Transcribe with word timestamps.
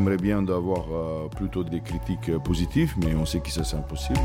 aimerait 0.00 0.16
bien 0.16 0.40
d'avoir 0.42 0.86
euh, 0.90 1.28
plutôt 1.28 1.62
des 1.62 1.80
critiques 1.80 2.30
euh, 2.30 2.38
positives, 2.38 2.94
mais 3.04 3.14
on 3.14 3.26
sait 3.26 3.40
que 3.40 3.50
ça 3.50 3.64
c'est 3.64 3.76
impossible. 3.76 4.18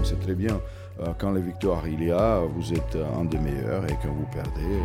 On 0.00 0.04
sait 0.04 0.14
très 0.14 0.34
bien, 0.34 0.60
euh, 1.00 1.06
quand 1.18 1.32
les 1.32 1.40
victoires 1.40 1.82
il 1.88 2.04
y 2.04 2.12
a, 2.12 2.38
vous 2.38 2.72
êtes 2.72 2.96
un 3.18 3.24
des 3.24 3.38
meilleurs 3.38 3.84
et 3.86 3.96
quand 4.00 4.12
vous 4.12 4.28
perdez. 4.32 4.78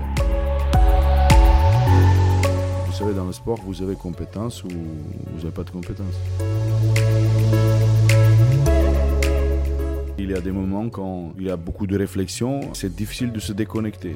Vous 2.88 2.94
savez, 2.94 3.14
dans 3.14 3.26
le 3.26 3.32
sport, 3.32 3.60
vous 3.64 3.82
avez 3.84 3.96
compétence 3.96 4.64
ou 4.64 4.70
vous 4.70 5.38
n'avez 5.38 5.52
pas 5.52 5.64
de 5.64 5.70
compétence? 5.70 6.16
Il 10.18 10.32
y 10.32 10.34
a 10.34 10.42
des 10.42 10.52
moments 10.52 10.90
quand 10.90 11.34
il 11.38 11.46
y 11.46 11.52
a 11.52 11.58
beaucoup 11.58 11.86
de 11.86 11.98
réflexion, 11.98 12.74
c'est 12.74 12.94
difficile 12.94 13.32
de 13.32 13.40
se 13.40 13.54
déconnecter. 13.54 14.16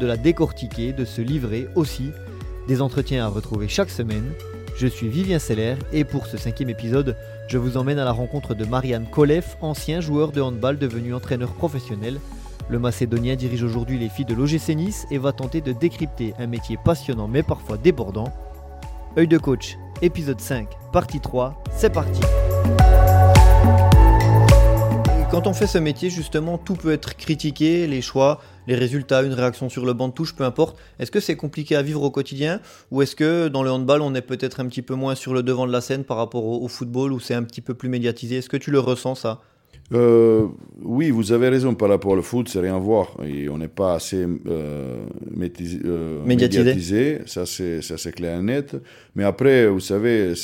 de 0.00 0.06
la 0.06 0.16
décortiquer, 0.16 0.92
de 0.92 1.04
se 1.04 1.20
livrer 1.20 1.68
aussi. 1.74 2.10
Des 2.68 2.80
entretiens 2.80 3.24
à 3.24 3.28
retrouver 3.28 3.68
chaque 3.68 3.90
semaine. 3.90 4.32
Je 4.76 4.86
suis 4.86 5.08
Vivien 5.08 5.38
Seller 5.38 5.76
et 5.92 6.04
pour 6.04 6.26
ce 6.26 6.36
cinquième 6.36 6.70
épisode, 6.70 7.16
je 7.48 7.58
vous 7.58 7.76
emmène 7.76 7.98
à 7.98 8.04
la 8.04 8.12
rencontre 8.12 8.54
de 8.54 8.64
Marianne 8.64 9.06
Kolev, 9.10 9.56
ancien 9.60 10.00
joueur 10.00 10.32
de 10.32 10.40
handball 10.40 10.78
devenu 10.78 11.14
entraîneur 11.14 11.52
professionnel. 11.52 12.18
Le 12.68 12.78
Macédonien 12.78 13.36
dirige 13.36 13.62
aujourd'hui 13.62 13.98
les 13.98 14.08
filles 14.08 14.24
de 14.24 14.34
l'OGC 14.34 14.74
Nice 14.74 15.06
et 15.10 15.18
va 15.18 15.32
tenter 15.32 15.60
de 15.60 15.72
décrypter 15.72 16.32
un 16.38 16.46
métier 16.46 16.78
passionnant 16.82 17.28
mais 17.28 17.42
parfois 17.42 17.76
débordant. 17.76 18.32
Œil 19.18 19.28
de 19.28 19.38
coach, 19.38 19.76
épisode 20.00 20.40
5, 20.40 20.68
partie 20.92 21.20
3, 21.20 21.62
c'est 21.70 21.92
parti 21.92 22.20
quand 25.32 25.46
on 25.46 25.54
fait 25.54 25.66
ce 25.66 25.78
métier, 25.78 26.10
justement, 26.10 26.58
tout 26.58 26.74
peut 26.74 26.92
être 26.92 27.16
critiqué, 27.16 27.86
les 27.86 28.02
choix, 28.02 28.42
les 28.66 28.74
résultats, 28.74 29.22
une 29.22 29.32
réaction 29.32 29.70
sur 29.70 29.86
le 29.86 29.94
banc 29.94 30.08
de 30.08 30.12
touche, 30.12 30.34
peu 30.34 30.44
importe. 30.44 30.78
Est-ce 30.98 31.10
que 31.10 31.20
c'est 31.20 31.36
compliqué 31.36 31.74
à 31.74 31.80
vivre 31.80 32.02
au 32.02 32.10
quotidien 32.10 32.60
ou 32.90 33.00
est-ce 33.00 33.16
que 33.16 33.48
dans 33.48 33.62
le 33.62 33.70
handball, 33.70 34.02
on 34.02 34.14
est 34.14 34.20
peut-être 34.20 34.60
un 34.60 34.66
petit 34.66 34.82
peu 34.82 34.94
moins 34.94 35.14
sur 35.14 35.32
le 35.32 35.42
devant 35.42 35.66
de 35.66 35.72
la 35.72 35.80
scène 35.80 36.04
par 36.04 36.18
rapport 36.18 36.44
au, 36.44 36.68
football 36.68 37.14
où 37.14 37.18
c'est 37.18 37.32
un 37.32 37.44
petit 37.44 37.62
peu 37.62 37.72
plus 37.72 37.88
médiatisé? 37.88 38.36
Est-ce 38.36 38.50
que 38.50 38.58
tu 38.58 38.70
le 38.70 38.78
ressens 38.78 39.14
ça? 39.14 39.40
Euh, 39.92 40.46
oui, 40.82 41.10
vous 41.10 41.32
avez 41.32 41.48
raison 41.48 41.74
par 41.74 41.88
rapport 41.88 42.12
au 42.12 42.22
foot, 42.22 42.48
c'est 42.48 42.60
rien 42.60 42.78
voir. 42.78 43.16
Et 43.24 43.48
on 43.48 43.58
n'est 43.58 43.68
pas 43.68 43.94
assez 43.94 44.24
euh, 44.24 44.36
euh, 44.46 45.04
Médiatisé. 45.36 45.78
médiatisé, 46.24 47.18
ça 47.26 47.46
c'est 47.46 47.82
ça 47.82 47.98
c'est 47.98 48.12
clair 48.12 48.38
et 48.38 48.42
net. 48.42 48.76
Mais 49.14 49.24
après, 49.24 49.66
vous 49.66 49.80
savez, 49.80 50.34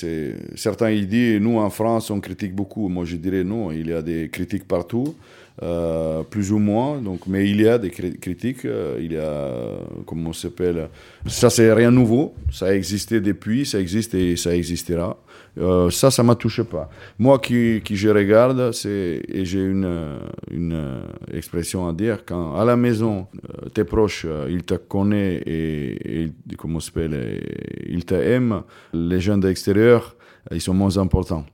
certains 0.54 0.90
ils 0.90 1.08
disent 1.08 1.40
nous 1.40 1.58
en 1.58 1.70
France 1.70 2.10
on 2.10 2.20
critique 2.20 2.54
beaucoup. 2.54 2.88
Moi 2.88 3.04
je 3.04 3.16
dirais 3.16 3.44
non, 3.44 3.72
il 3.72 3.88
y 3.88 3.92
a 3.92 4.02
des 4.02 4.28
critiques 4.28 4.68
partout. 4.68 5.14
Euh, 5.60 6.22
plus 6.22 6.52
ou 6.52 6.58
moins. 6.60 7.00
Donc, 7.00 7.26
mais 7.26 7.50
il 7.50 7.60
y 7.60 7.66
a 7.68 7.78
des 7.78 7.90
cri- 7.90 8.16
critiques, 8.20 8.64
euh, 8.64 8.96
il 9.00 9.12
y 9.12 9.16
a, 9.16 9.76
comment 10.06 10.30
on 10.30 10.32
s'appelle, 10.32 10.88
ça 11.26 11.50
c'est 11.50 11.72
rien 11.72 11.90
nouveau, 11.90 12.36
ça 12.52 12.66
a 12.66 12.74
existé 12.74 13.20
depuis, 13.20 13.66
ça 13.66 13.80
existe 13.80 14.14
et 14.14 14.36
ça 14.36 14.54
existera. 14.54 15.16
Euh, 15.58 15.90
ça, 15.90 16.12
ça 16.12 16.22
m'a 16.22 16.36
touché 16.36 16.62
pas. 16.62 16.88
Moi 17.18 17.40
qui, 17.40 17.82
je 17.90 18.08
regarde, 18.08 18.70
c'est, 18.70 19.20
et 19.28 19.44
j'ai 19.44 19.64
une, 19.64 20.18
une 20.52 20.74
euh, 20.74 21.00
expression 21.34 21.88
à 21.88 21.92
dire, 21.92 22.24
quand 22.24 22.54
à 22.54 22.64
la 22.64 22.76
maison, 22.76 23.26
euh, 23.34 23.68
tes 23.70 23.82
proches, 23.82 24.26
euh, 24.28 24.46
ils 24.48 24.62
te 24.62 24.74
connaissent 24.74 25.42
et, 25.44 26.22
et 26.22 26.56
comment 26.56 26.78
s'appelle, 26.78 27.40
ils 27.88 28.04
t'aiment, 28.04 28.62
les 28.94 29.18
gens 29.18 29.38
de 29.38 29.48
l'extérieur, 29.48 30.14
ils 30.52 30.60
sont 30.60 30.74
moins 30.74 30.96
importants. 30.98 31.44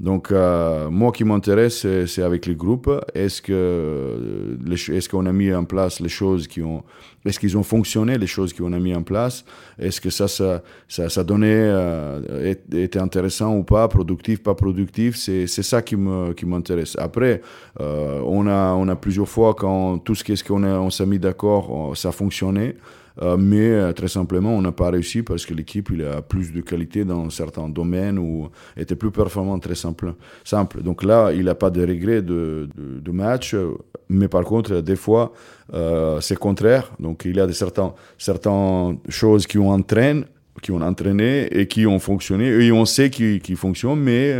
Donc, 0.00 0.30
euh, 0.30 0.90
moi 0.90 1.10
qui 1.10 1.24
m'intéresse, 1.24 1.84
c'est, 2.06 2.22
avec 2.22 2.46
les 2.46 2.54
groupes. 2.54 2.88
Est-ce 3.14 3.42
que 3.42 3.52
euh, 3.52 4.56
est-ce 4.92 5.08
qu'on 5.08 5.26
a 5.26 5.32
mis 5.32 5.52
en 5.52 5.64
place 5.64 5.98
les 5.98 6.08
choses 6.08 6.46
qui 6.46 6.62
ont, 6.62 6.84
est-ce 7.24 7.40
qu'ils 7.40 7.58
ont 7.58 7.64
fonctionné 7.64 8.16
les 8.16 8.28
choses 8.28 8.52
qu'on 8.52 8.72
a 8.72 8.78
mis 8.78 8.94
en 8.94 9.02
place? 9.02 9.44
Est-ce 9.76 10.00
que 10.00 10.10
ça, 10.10 10.28
ça, 10.28 10.62
ça, 10.86 11.08
ça 11.08 11.24
donnait, 11.24 11.48
euh, 11.50 12.54
était 12.72 13.00
intéressant 13.00 13.56
ou 13.56 13.64
pas, 13.64 13.88
productif, 13.88 14.40
pas 14.40 14.54
productif? 14.54 15.16
C'est, 15.16 15.48
c'est 15.48 15.64
ça 15.64 15.82
qui 15.82 15.96
me, 15.96 16.32
qui 16.32 16.46
m'intéresse. 16.46 16.94
Après, 16.96 17.42
euh, 17.80 18.20
on 18.24 18.46
a, 18.46 18.74
on 18.74 18.86
a 18.86 18.94
plusieurs 18.94 19.28
fois 19.28 19.54
quand 19.54 19.98
tout 19.98 20.14
ce 20.14 20.22
qu'est-ce 20.22 20.44
qu'on 20.44 20.62
a, 20.62 20.78
on 20.78 20.90
s'est 20.90 21.06
mis 21.06 21.18
d'accord, 21.18 21.96
ça 21.96 22.10
a 22.10 22.12
fonctionné. 22.12 22.76
Euh, 23.22 23.36
mais 23.36 23.70
euh, 23.70 23.92
très 23.92 24.08
simplement, 24.08 24.54
on 24.54 24.62
n'a 24.62 24.72
pas 24.72 24.90
réussi 24.90 25.22
parce 25.22 25.44
que 25.44 25.54
l'équipe 25.54 25.90
il 25.92 26.04
a 26.04 26.22
plus 26.22 26.52
de 26.52 26.60
qualité 26.60 27.04
dans 27.04 27.30
certains 27.30 27.68
domaines 27.68 28.18
ou 28.18 28.48
était 28.76 28.96
plus 28.96 29.10
performant 29.10 29.58
très 29.58 29.74
simple. 29.74 30.14
simple. 30.44 30.82
Donc 30.82 31.02
là, 31.02 31.32
il 31.32 31.44
n'a 31.44 31.54
pas 31.54 31.70
de 31.70 31.80
regret 31.80 32.22
de, 32.22 32.68
de, 32.76 33.00
de 33.00 33.10
match, 33.10 33.54
euh, 33.54 33.72
mais 34.08 34.28
par 34.28 34.44
contre, 34.44 34.80
des 34.80 34.96
fois, 34.96 35.32
euh, 35.74 36.20
c'est 36.20 36.38
contraire. 36.38 36.92
Donc 37.00 37.22
il 37.24 37.36
y 37.36 37.40
a 37.40 37.46
des 37.46 37.52
certains, 37.52 37.94
certaines 38.18 38.98
choses 39.08 39.46
qui 39.46 39.58
ont 39.58 39.70
entraîné, 39.70 40.24
qui 40.62 40.70
ont 40.72 40.80
entraîné 40.80 41.46
et 41.46 41.66
qui 41.66 41.86
ont 41.86 41.98
fonctionné 41.98 42.46
et 42.46 42.72
on 42.72 42.84
sait 42.84 43.10
qu'ils 43.10 43.40
qui 43.40 43.54
fonctionnent, 43.54 44.00
mais 44.00 44.34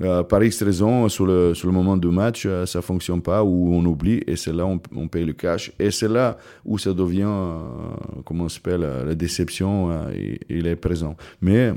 euh, 0.00 0.22
par 0.22 0.42
X 0.44 0.62
raison, 0.62 1.08
sur 1.08 1.26
le, 1.26 1.54
sur 1.54 1.66
le 1.66 1.74
moment 1.74 1.96
du 1.96 2.08
match, 2.08 2.44
euh, 2.46 2.66
ça 2.66 2.80
fonctionne 2.82 3.20
pas 3.20 3.42
ou 3.42 3.74
on 3.74 3.84
oublie 3.84 4.22
et 4.26 4.36
c'est 4.36 4.52
là 4.52 4.64
on, 4.64 4.80
on 4.94 5.08
paye 5.08 5.24
le 5.24 5.32
cash 5.32 5.72
et 5.78 5.90
c'est 5.90 6.08
là 6.08 6.38
où 6.64 6.78
ça 6.78 6.92
devient, 6.92 7.26
euh, 7.26 7.58
comment 8.24 8.44
on 8.44 8.48
s'appelle, 8.48 8.80
la 8.80 9.14
déception, 9.14 9.90
il 10.48 10.66
est 10.66 10.76
présent. 10.76 11.16
Mais 11.40 11.72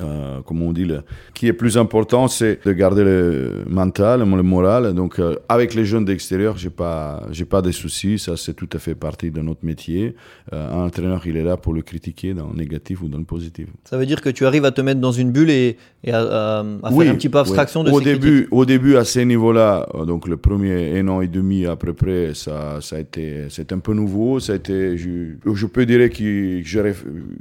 euh, 0.00 0.40
comme 0.42 0.62
on 0.62 0.72
dit, 0.72 0.84
le, 0.84 1.00
qui 1.34 1.46
est 1.48 1.52
plus 1.52 1.76
important, 1.76 2.28
c'est 2.28 2.64
de 2.64 2.72
garder 2.72 3.02
le 3.04 3.64
mental, 3.68 4.20
le 4.20 4.42
moral. 4.42 4.94
Donc, 4.94 5.18
euh, 5.18 5.36
avec 5.48 5.74
les 5.74 5.84
jeunes 5.84 6.04
d'extérieur, 6.04 6.56
j'ai 6.56 6.70
pas, 6.70 7.26
j'ai 7.32 7.44
pas 7.44 7.62
de 7.62 7.70
soucis. 7.72 8.18
Ça, 8.18 8.36
c'est 8.36 8.54
tout 8.54 8.68
à 8.72 8.78
fait 8.78 8.94
partie 8.94 9.30
de 9.30 9.40
notre 9.40 9.64
métier. 9.64 10.14
Euh, 10.52 10.70
un 10.72 10.84
entraîneur, 10.86 11.22
il 11.26 11.36
est 11.36 11.42
là 11.44 11.56
pour 11.56 11.72
le 11.74 11.82
critiquer 11.82 12.34
dans 12.34 12.48
le 12.50 12.56
négatif 12.56 13.02
ou 13.02 13.08
dans 13.08 13.18
le 13.18 13.24
positif. 13.24 13.66
Ça 13.84 13.98
veut 13.98 14.06
dire 14.06 14.20
que 14.20 14.28
tu 14.30 14.46
arrives 14.46 14.64
à 14.64 14.70
te 14.70 14.80
mettre 14.80 15.00
dans 15.00 15.12
une 15.12 15.32
bulle 15.32 15.50
et, 15.50 15.76
et 16.04 16.12
à, 16.12 16.20
à- 16.20 16.60
à 16.60 16.92
Oui, 16.92 17.04
faire 17.04 17.14
un 17.14 17.16
petit 17.16 17.28
peu 17.28 17.38
abstraction 17.38 17.80
oui. 17.82 17.86
de 17.86 17.92
au 17.92 17.98
ces 17.98 18.04
début, 18.04 18.30
critiques. 18.36 18.48
au 18.52 18.64
début 18.64 18.96
à 18.96 19.04
ces 19.04 19.24
niveaux-là, 19.24 19.88
donc 20.06 20.28
le 20.28 20.36
premier 20.36 20.98
un 20.98 21.08
an 21.08 21.20
et 21.20 21.28
demi 21.28 21.66
à 21.66 21.76
peu 21.76 21.92
près, 21.92 22.32
ça, 22.34 22.78
ça 22.80 22.96
a 22.96 23.00
été, 23.00 23.46
c'est 23.50 23.72
un 23.72 23.78
peu 23.80 23.94
nouveau. 23.94 24.38
Ça 24.40 24.52
a 24.52 24.56
été, 24.56 24.96
je, 24.96 25.34
je 25.52 25.66
peux 25.66 25.84
dire 25.86 26.08
qu'il 26.10 26.62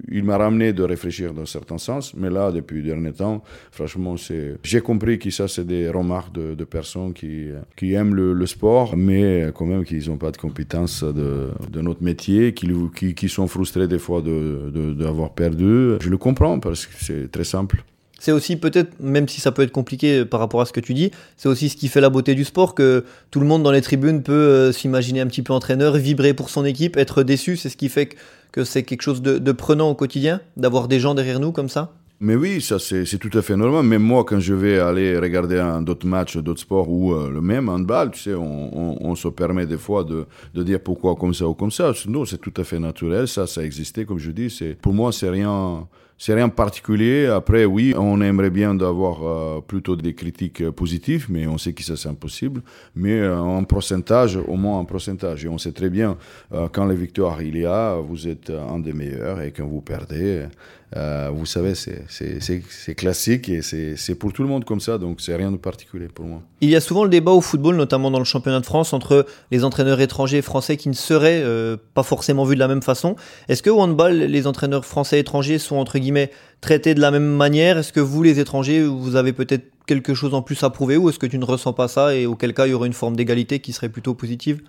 il 0.10 0.24
m'a 0.24 0.38
ramené 0.38 0.74
de 0.74 0.84
réfléchir 0.84 1.34
dans 1.34 1.46
certains 1.46 1.78
sens, 1.78 2.14
mais 2.16 2.30
là, 2.30 2.47
depuis 2.52 2.78
le 2.78 2.84
dernier 2.84 3.12
temps, 3.12 3.44
franchement, 3.72 4.18
c'est, 4.18 4.56
j'ai 4.64 4.82
compris 4.82 5.20
que 5.20 5.30
ça, 5.30 5.48
c'est 5.48 5.66
des 5.66 5.90
remarques 5.90 6.34
de, 6.34 6.64
personnes 6.64 7.14
qui, 7.14 7.48
qui 7.76 7.94
aiment 7.94 8.16
le, 8.16 8.46
sport, 8.46 8.96
mais 8.96 9.48
quand 9.54 9.66
même 9.66 9.84
qu'ils 9.84 10.10
n'ont 10.10 10.18
pas 10.18 10.32
de 10.32 10.38
compétences 10.38 11.04
de, 11.04 11.52
notre 11.82 12.04
métier, 12.04 12.54
qui, 12.54 12.68
qui, 13.14 13.30
sont 13.30 13.48
frustrés 13.48 13.88
des 13.88 14.00
fois 14.00 14.22
de, 14.22 14.72
de, 14.74 14.94
d'avoir 14.94 15.32
perdu. 15.34 15.94
Je 16.02 16.10
le 16.10 16.18
comprends 16.18 16.60
parce 16.60 16.86
que 16.86 16.94
c'est 16.98 17.32
très 17.32 17.44
simple. 17.44 17.84
C'est 18.20 18.32
aussi 18.32 18.56
peut-être, 18.56 19.00
même 19.00 19.28
si 19.28 19.42
ça 19.42 19.52
peut 19.52 19.62
être 19.62 19.72
compliqué 19.72 20.26
par 20.26 20.40
rapport 20.40 20.62
à 20.62 20.66
ce 20.66 20.74
que 20.74 20.80
tu 20.80 20.94
dis, 20.94 21.12
c'est 21.38 21.50
aussi 21.50 21.70
ce 21.70 21.78
qui 21.78 21.88
fait 21.88 22.02
la 22.02 22.10
beauté 22.10 22.34
du 22.34 22.46
sport, 22.46 22.74
que 22.74 23.06
tout 23.30 23.40
le 23.40 23.46
monde 23.46 23.64
dans 23.64 23.72
les 23.72 23.82
tribunes 23.82 24.24
peut 24.24 24.34
euh, 24.34 24.72
s'imaginer 24.72 25.22
un 25.22 25.28
petit 25.28 25.44
peu 25.44 25.54
entraîneur, 25.54 25.96
vibrer 25.98 26.34
pour 26.34 26.50
son 26.50 26.66
équipe, 26.66 26.98
être 26.98 27.24
déçu. 27.24 27.58
C'est 27.58 27.70
ce 27.70 27.78
qui 27.78 27.90
fait 27.90 28.08
que, 28.08 28.16
que 28.52 28.64
c'est 28.64 28.84
quelque 28.84 29.04
chose 29.04 29.22
de 29.22 29.52
prenant 29.52 29.90
au 29.90 29.96
quotidien, 29.96 30.42
d'avoir 30.56 30.88
des 30.88 31.00
gens 31.00 31.14
derrière 31.14 31.40
nous 31.40 31.52
comme 31.52 31.70
ça? 31.70 31.94
Mais 32.20 32.36
oui, 32.36 32.62
ça 32.62 32.80
c'est 32.80 33.20
tout 33.20 33.38
à 33.38 33.44
fait 33.44 33.56
normal. 33.56 33.86
Même 33.86 34.02
moi, 34.02 34.24
quand 34.24 34.40
je 34.40 34.56
vais 34.56 34.80
aller 34.80 35.20
regarder 35.20 35.64
d'autres 35.82 36.08
matchs, 36.08 36.38
d'autres 36.38 36.62
sports 36.62 36.90
ou 36.90 37.14
euh, 37.14 37.30
le 37.30 37.42
même 37.42 37.70
handball, 37.70 38.10
tu 38.10 38.22
sais, 38.22 38.34
on, 38.34 39.14
se 39.16 39.28
permet 39.28 39.68
des 39.68 39.78
fois 39.78 40.04
de, 40.04 40.26
dire 40.64 40.80
pourquoi 40.80 41.16
comme 41.16 41.34
ça 41.34 41.48
ou 41.48 41.54
comme 41.54 41.72
ça. 41.72 41.92
Non, 42.08 42.26
c'est 42.26 42.40
tout 42.40 42.54
à 42.58 42.64
fait 42.64 42.80
naturel. 42.80 43.28
Ça, 43.28 43.46
ça 43.46 43.64
existait, 43.64 44.06
comme 44.06 44.18
je 44.18 44.32
dis. 44.32 44.76
Pour 44.82 44.94
moi, 44.94 45.12
c'est 45.12 45.30
rien, 45.30 45.88
c'est 46.18 46.34
rien 46.34 46.50
particulier. 46.50 47.28
Après, 47.28 47.66
oui, 47.66 47.94
on 47.96 48.20
aimerait 48.22 48.50
bien 48.50 48.74
d'avoir 48.74 49.24
euh, 49.24 49.62
plutôt 49.62 49.96
des 49.96 50.16
critiques 50.16 50.68
positives, 50.72 51.28
mais 51.30 51.46
on 51.46 51.58
sait 51.58 51.74
que 51.74 51.84
ça 51.84 51.96
c'est 51.96 52.10
impossible. 52.10 52.62
Mais 52.96 53.20
euh, 53.20 53.40
en 53.40 53.64
pourcentage, 53.64 54.38
au 54.38 54.56
moins 54.56 54.80
en 54.80 54.86
pourcentage. 54.86 55.46
Et 55.46 55.48
on 55.48 55.60
sait 55.60 55.74
très 55.74 55.90
bien, 55.90 56.18
euh, 56.54 56.68
quand 56.72 56.86
les 56.88 56.96
victoires 56.96 57.42
il 57.44 57.58
y 57.58 57.66
a, 57.66 57.98
vous 57.98 58.28
êtes 58.28 58.50
un 58.50 58.80
des 58.80 58.94
meilleurs, 58.94 59.42
et 59.42 59.52
quand 59.52 59.68
vous 59.68 59.82
perdez, 59.82 60.48
euh, 60.96 61.30
vous 61.34 61.46
savez, 61.46 61.74
c'est 61.76 62.96
classique 62.96 63.50
et 63.50 63.62
c'est 63.62 64.16
pour 64.16 64.32
tout 64.32 64.42
le 64.42 64.48
monde 64.48 64.64
comme 64.64 64.80
ça, 64.80 64.98
donc 64.98 65.20
c'est 65.20 65.36
rien 65.36 65.52
de 65.52 65.58
particulier 65.58 66.08
pour 66.08 66.26
moi. 66.26 66.42
Il 66.62 66.70
y 66.70 66.78
a 66.78 66.82
souvent 66.82 67.04
le 67.04 67.10
débat 67.10 67.32
au 67.32 67.42
football, 67.42 67.76
notamment 67.76 68.10
dans 68.10 68.20
le 68.20 68.26
championnat 68.26 68.62
de 68.62 68.66
France, 68.66 68.94
entre 68.94 69.26
les 69.52 69.66
entraîneurs 69.66 70.00
étrangers 70.00 70.38
et 70.38 70.42
français 70.42 70.78
qui 70.78 70.88
ne 70.88 70.94
seraient 70.94 71.42
euh, 71.44 71.76
pas 71.94 72.04
forcément 72.04 72.46
vus 72.46 72.56
de 72.56 72.60
la 72.60 72.70
même 72.70 72.82
façon. 72.82 73.18
Est-ce 73.50 73.62
que 73.62 73.70
au 73.70 73.80
handball, 73.80 74.14
les 74.14 74.48
entraîneurs 74.48 74.86
français 74.86 75.18
et 75.18 75.20
étrangers 75.20 75.60
sont 75.60 75.76
entre 75.76 76.00
guillemets 76.00 76.32
traités 76.62 76.96
de 76.96 77.02
la 77.02 77.12
même 77.12 77.36
manière? 77.36 77.78
Est-ce 77.78 77.92
que 77.92 78.00
vous, 78.00 78.24
les 78.24 78.40
étrangers, 78.40 78.84
vous 78.84 79.18
avez 79.18 79.34
peut-être 79.34 79.66
quelque 79.88 80.14
chose 80.14 80.34
en 80.34 80.42
plus 80.42 80.64
à 80.64 80.70
prouver 80.70 80.96
ou 80.96 81.10
est-ce 81.10 81.20
que 81.20 81.28
tu 81.28 81.38
ne 81.38 81.46
ressens 81.46 81.74
pas 81.74 81.90
ça 81.90 82.16
et 82.16 82.26
auquel 82.26 82.54
cas 82.54 82.66
il 82.66 82.72
y 82.72 82.74
aurait 82.74 82.88
une 82.88 82.94
forme 82.94 83.16
d'égalité 83.18 83.60
qui 83.60 83.74
serait 83.74 83.90
plutôt 83.90 84.14
positive? 84.14 84.62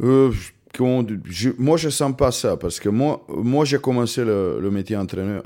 Euh, 0.00 0.32
je, 0.32 0.50
moi, 0.80 1.76
je 1.76 1.90
sens 1.90 2.16
pas 2.16 2.30
ça 2.30 2.56
parce 2.56 2.80
que 2.80 2.88
moi, 2.88 3.24
moi 3.28 3.64
j'ai 3.64 3.78
commencé 3.78 4.24
le, 4.24 4.70
métier 4.70 4.96
entraîneur, 4.96 5.42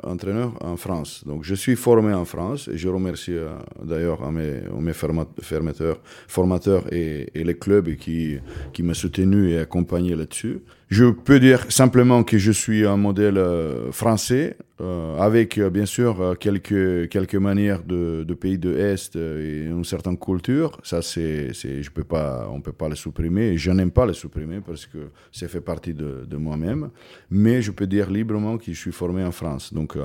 en 0.60 0.76
France. 0.76 1.24
Donc, 1.26 1.42
je 1.42 1.54
suis 1.54 1.74
formé 1.74 2.14
en 2.14 2.24
France 2.24 2.68
et 2.68 2.78
je 2.78 2.88
remercie 2.88 3.34
euh, 3.34 3.48
d'ailleurs 3.82 4.30
mes, 4.30 4.60
mes 4.80 4.92
formateurs, 4.92 5.98
formateurs 6.28 6.92
et, 6.92 7.28
et, 7.34 7.42
les 7.42 7.56
clubs 7.56 7.96
qui, 7.96 8.38
qui 8.72 8.82
m'ont 8.82 8.94
soutenu 8.94 9.50
et 9.50 9.58
accompagné 9.58 10.14
là-dessus. 10.14 10.60
Je 10.88 11.06
peux 11.06 11.40
dire 11.40 11.66
simplement 11.70 12.22
que 12.22 12.38
je 12.38 12.52
suis 12.52 12.86
un 12.86 12.96
modèle 12.96 13.38
euh, 13.38 13.90
français, 13.90 14.56
euh, 14.80 15.18
avec 15.18 15.58
euh, 15.58 15.70
bien 15.70 15.86
sûr 15.86 16.36
quelques, 16.38 17.08
quelques 17.08 17.36
manières 17.36 17.82
de, 17.82 18.24
de 18.26 18.34
pays 18.34 18.58
de 18.58 18.70
l'Est 18.70 19.16
et 19.16 19.64
une 19.64 19.84
certaine 19.84 20.18
culture. 20.18 20.78
Ça, 20.82 21.02
c'est, 21.02 21.52
je 21.52 21.90
peux 21.90 22.04
pas, 22.04 22.48
on 22.50 22.58
ne 22.58 22.62
peut 22.62 22.72
pas 22.72 22.88
le 22.88 22.94
supprimer 22.94 23.56
je 23.56 23.70
n'aime 23.70 23.90
pas 23.90 24.06
le 24.06 24.12
supprimer 24.12 24.60
parce 24.60 24.86
que 24.86 24.98
ça 25.32 25.48
fait 25.48 25.60
partie 25.60 25.94
de, 25.94 26.26
de 26.28 26.36
moi-même. 26.36 26.90
Mais 27.30 27.62
je 27.62 27.70
peux 27.70 27.86
dire 27.86 28.10
librement 28.10 28.58
que 28.58 28.66
je 28.66 28.78
suis 28.78 28.92
formé 28.92 29.24
en 29.24 29.32
France. 29.32 29.72
Donc, 29.72 29.96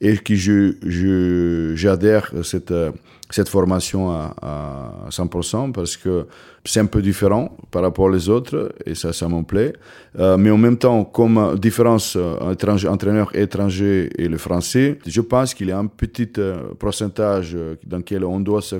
et 0.00 0.16
que 0.18 0.34
je, 0.34 1.74
j'adhère 1.76 2.32
à 2.36 2.42
cette 2.42 2.72
cette 3.30 3.48
formation 3.48 4.10
à, 4.10 4.34
à 4.42 5.08
100% 5.10 5.72
parce 5.72 5.96
que 5.96 6.26
c'est 6.64 6.80
un 6.80 6.86
peu 6.86 7.02
différent 7.02 7.56
par 7.70 7.82
rapport 7.82 8.06
aux 8.06 8.28
autres 8.28 8.72
et 8.84 8.94
ça, 8.94 9.12
ça 9.12 9.28
me 9.28 9.42
plaît. 9.42 9.72
Euh, 10.18 10.36
mais 10.36 10.50
en 10.50 10.58
même 10.58 10.76
temps, 10.76 11.04
comme 11.04 11.58
différence 11.58 12.16
entre 12.16 12.68
euh, 12.68 12.88
entraîneur 12.88 13.34
étranger 13.34 14.10
et 14.16 14.28
le 14.28 14.38
français, 14.38 14.98
je 15.06 15.20
pense 15.20 15.54
qu'il 15.54 15.68
y 15.68 15.72
a 15.72 15.78
un 15.78 15.86
petit 15.86 16.32
euh, 16.38 16.72
pourcentage 16.78 17.56
dans 17.86 17.98
lequel 17.98 18.24
on 18.24 18.40
doit 18.40 18.62
se 18.62 18.76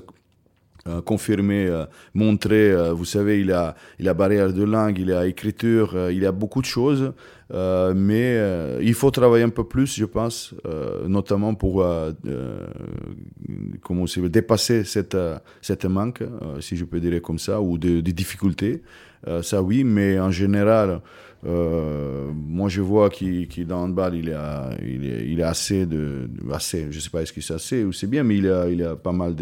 confirmer, 1.04 1.84
montrer. 2.14 2.74
vous 2.92 3.04
savez, 3.04 3.40
il 3.40 3.52
a, 3.52 3.74
il 3.98 4.08
a 4.08 4.14
barrière 4.14 4.52
de 4.52 4.62
langue, 4.62 4.98
il 4.98 5.12
a 5.12 5.26
écriture, 5.26 6.10
il 6.10 6.22
y 6.22 6.26
a 6.26 6.32
beaucoup 6.32 6.60
de 6.60 6.66
choses. 6.66 7.12
Euh, 7.52 7.94
mais 7.94 8.36
euh, 8.36 8.80
il 8.82 8.94
faut 8.94 9.10
travailler 9.10 9.44
un 9.44 9.50
peu 9.50 9.64
plus, 9.64 9.94
je 9.94 10.04
pense, 10.04 10.54
euh, 10.66 11.06
notamment 11.06 11.54
pour 11.54 11.86
comment 13.82 14.04
dépasser 14.28 14.84
cette, 14.84 15.16
cette 15.62 15.84
manque, 15.84 16.22
si 16.60 16.76
je 16.76 16.84
peux 16.84 17.00
dire 17.00 17.20
comme 17.22 17.38
ça, 17.38 17.60
ou 17.60 17.78
des 17.78 18.02
difficultés. 18.02 18.82
ça 19.42 19.62
oui, 19.62 19.84
mais 19.84 20.18
en 20.18 20.30
général, 20.30 21.00
moi 21.46 22.68
je 22.68 22.80
vois 22.80 23.10
qu'il 23.10 23.48
dans 23.66 23.78
le 23.78 23.84
handball, 23.84 24.14
il, 24.16 24.32
a, 24.32 24.70
il, 24.82 25.42
a 25.42 25.48
assez 25.48 25.86
de, 25.86 26.28
assez, 26.52 26.88
je 26.90 27.00
sais 27.00 27.10
pas 27.10 27.22
est-ce 27.22 27.32
que 27.32 27.40
c'est 27.40 27.54
assez 27.54 27.84
ou 27.84 27.92
c'est 27.92 28.06
bien, 28.06 28.22
mais 28.22 28.36
il 28.38 28.48
a, 28.48 28.68
il 28.68 28.82
a 28.82 28.96
pas 28.96 29.12
mal 29.12 29.34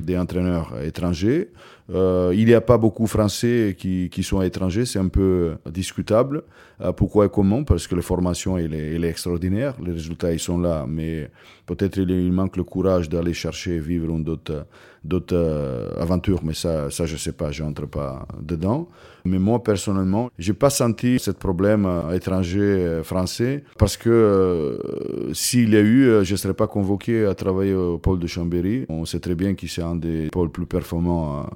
d'entraîneurs 0.00 0.80
étrangers. 0.82 1.50
Euh, 1.92 2.32
il 2.34 2.46
n'y 2.46 2.54
a 2.54 2.60
pas 2.60 2.78
beaucoup 2.78 3.06
Français 3.06 3.76
qui, 3.78 4.08
qui 4.10 4.22
sont 4.22 4.40
étrangers, 4.42 4.86
c'est 4.86 4.98
un 4.98 5.08
peu 5.08 5.56
discutable. 5.70 6.42
Euh, 6.80 6.92
pourquoi 6.92 7.26
et 7.26 7.28
comment? 7.28 7.64
Parce 7.64 7.86
que 7.86 7.94
la 7.94 8.02
formation 8.02 8.56
elle 8.56 8.74
est, 8.74 8.94
elle 8.94 9.04
est, 9.04 9.08
extraordinaire, 9.08 9.74
les 9.84 9.92
résultats 9.92 10.32
ils 10.32 10.40
sont 10.40 10.58
là, 10.58 10.86
mais 10.88 11.30
peut-être 11.66 11.98
il, 11.98 12.32
manque 12.32 12.56
le 12.56 12.64
courage 12.64 13.08
d'aller 13.08 13.34
chercher 13.34 13.78
vivre 13.78 14.18
d'autres 14.18 15.34
euh, 15.34 15.90
aventures, 15.98 16.40
mais 16.42 16.54
ça, 16.54 16.90
ça 16.90 17.06
je 17.06 17.16
sais 17.16 17.32
pas, 17.32 17.50
je 17.50 17.62
n'entre 17.62 17.86
pas 17.86 18.26
dedans. 18.40 18.88
Mais 19.24 19.38
moi, 19.38 19.62
personnellement, 19.62 20.30
j'ai 20.38 20.52
pas 20.52 20.70
senti 20.70 21.18
ce 21.18 21.30
problème 21.30 21.86
euh, 21.86 22.12
étranger-français 22.12 23.62
parce 23.78 23.96
que 23.96 24.10
euh, 24.10 25.32
s'il 25.32 25.70
y 25.70 25.76
a 25.76 25.80
eu, 25.80 26.24
je 26.24 26.32
ne 26.32 26.36
serais 26.36 26.54
pas 26.54 26.66
convoqué 26.66 27.24
à 27.26 27.34
travailler 27.34 27.74
au 27.74 27.98
pôle 27.98 28.18
de 28.18 28.26
Chambéry. 28.26 28.84
On 28.88 29.04
sait 29.04 29.20
très 29.20 29.34
bien 29.34 29.54
qu'il 29.54 29.68
c'est 29.68 29.82
un 29.82 29.94
des 29.96 30.28
pôles 30.30 30.50
plus 30.50 30.66
performants, 30.66 31.46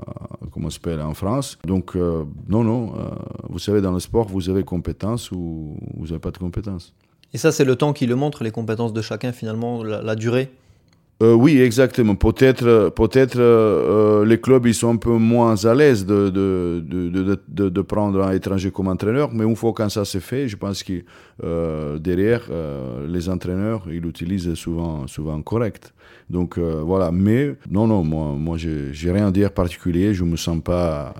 comment 0.50 0.70
s'appelle, 0.70 1.00
en 1.00 1.14
France. 1.14 1.58
Donc, 1.64 1.94
non, 1.94 2.64
non, 2.64 2.92
vous 3.48 3.58
savez, 3.58 3.80
dans 3.80 3.92
le 3.92 4.00
sport, 4.00 4.26
vous 4.26 4.48
avez 4.50 4.64
compétences 4.64 5.30
ou 5.30 5.76
vous 5.96 6.06
n'avez 6.06 6.18
pas 6.18 6.30
de 6.30 6.38
compétences. 6.38 6.94
Et 7.32 7.38
ça, 7.38 7.52
c'est 7.52 7.64
le 7.64 7.76
temps 7.76 7.92
qui 7.92 8.06
le 8.06 8.14
montre, 8.14 8.44
les 8.44 8.50
compétences 8.50 8.92
de 8.92 9.02
chacun, 9.02 9.32
finalement, 9.32 9.82
la 9.82 10.14
durée 10.14 10.50
euh, 11.22 11.32
oui, 11.32 11.62
exactement. 11.62 12.14
Peut-être, 12.14 12.90
peut-être 12.90 13.38
euh, 13.38 14.26
les 14.26 14.38
clubs 14.38 14.66
ils 14.66 14.74
sont 14.74 14.92
un 14.92 14.96
peu 14.96 15.16
moins 15.16 15.64
à 15.64 15.74
l'aise 15.74 16.04
de 16.04 16.28
de, 16.28 16.84
de, 17.48 17.68
de, 17.70 17.80
prendre 17.80 18.22
un 18.22 18.32
étranger 18.32 18.70
comme 18.70 18.88
entraîneur, 18.88 19.32
mais 19.32 19.44
une 19.44 19.56
fois 19.56 19.72
quand 19.72 19.88
ça 19.88 20.04
se 20.04 20.18
fait, 20.18 20.46
je 20.46 20.56
pense 20.56 20.82
que 20.82 21.04
euh, 21.42 21.98
derrière 21.98 22.42
les 23.08 23.30
entraîneurs 23.30 23.84
ils 23.90 24.00
l'utilisent 24.00 24.52
souvent 24.54 25.06
souvent 25.06 25.40
correct. 25.40 25.94
Donc 26.28 26.58
voilà. 26.58 27.10
Mais 27.10 27.54
non 27.70 27.86
non, 27.86 28.04
moi 28.04 28.34
moi 28.36 28.58
j'ai 28.58 29.10
rien 29.10 29.28
à 29.28 29.30
dire 29.30 29.52
particulier. 29.52 30.12
Je 30.12 30.24
me 30.24 30.36
sens 30.36 30.60
pas 30.62 31.14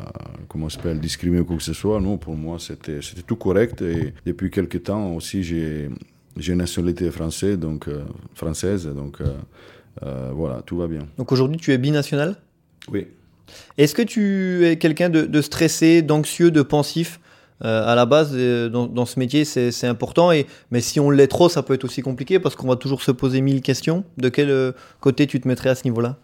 comment 0.46 0.68
s'appelle 0.68 1.00
discriminé 1.00 1.40
ou 1.40 1.46
quoi 1.46 1.56
que 1.56 1.62
ce 1.62 1.72
soit. 1.72 2.00
Non, 2.00 2.18
pour 2.18 2.36
moi 2.36 2.58
c'était 2.58 3.00
tout 3.26 3.36
correct 3.36 3.80
et 3.80 4.12
depuis 4.26 4.50
quelques 4.50 4.82
temps 4.82 5.14
aussi 5.14 5.42
j'ai 5.42 5.88
j'ai 6.36 6.54
nationalité 6.54 7.10
française 7.10 7.58
donc 7.58 7.88
française 8.34 8.86
donc 8.94 9.22
voilà, 10.02 10.62
tout 10.66 10.76
va 10.76 10.86
bien. 10.86 11.06
Donc 11.18 11.32
aujourd'hui, 11.32 11.58
tu 11.58 11.72
es 11.72 11.78
binational? 11.78 12.36
Oui. 12.92 13.06
Est-ce 13.78 13.94
que 13.94 14.02
tu 14.02 14.66
es 14.66 14.76
quelqu'un 14.76 15.08
de, 15.08 15.40
stressé, 15.40 16.02
d'anxieux, 16.02 16.50
de 16.50 16.62
pensif? 16.62 17.20
Euh, 17.64 17.86
à 17.86 17.94
la 17.94 18.04
base, 18.04 18.32
euh, 18.34 18.68
dans, 18.68 19.06
ce 19.06 19.18
métier, 19.18 19.44
c'est 19.44 19.86
important. 19.86 20.30
Et, 20.30 20.46
mais 20.70 20.80
si 20.80 21.00
on 21.00 21.10
l'est 21.10 21.26
trop, 21.26 21.48
ça 21.48 21.62
peut 21.62 21.74
être 21.74 21.84
aussi 21.84 22.02
compliqué 22.02 22.38
parce 22.38 22.54
qu'on 22.54 22.68
va 22.68 22.76
toujours 22.76 23.02
se 23.02 23.12
poser 23.12 23.40
mille 23.40 23.62
questions. 23.62 24.04
De 24.18 24.28
quel 24.28 24.74
côté 25.00 25.26
tu 25.26 25.40
te 25.40 25.48
mettrais 25.48 25.70
à 25.70 25.74
ce 25.74 25.84
niveau-là? 25.84 26.16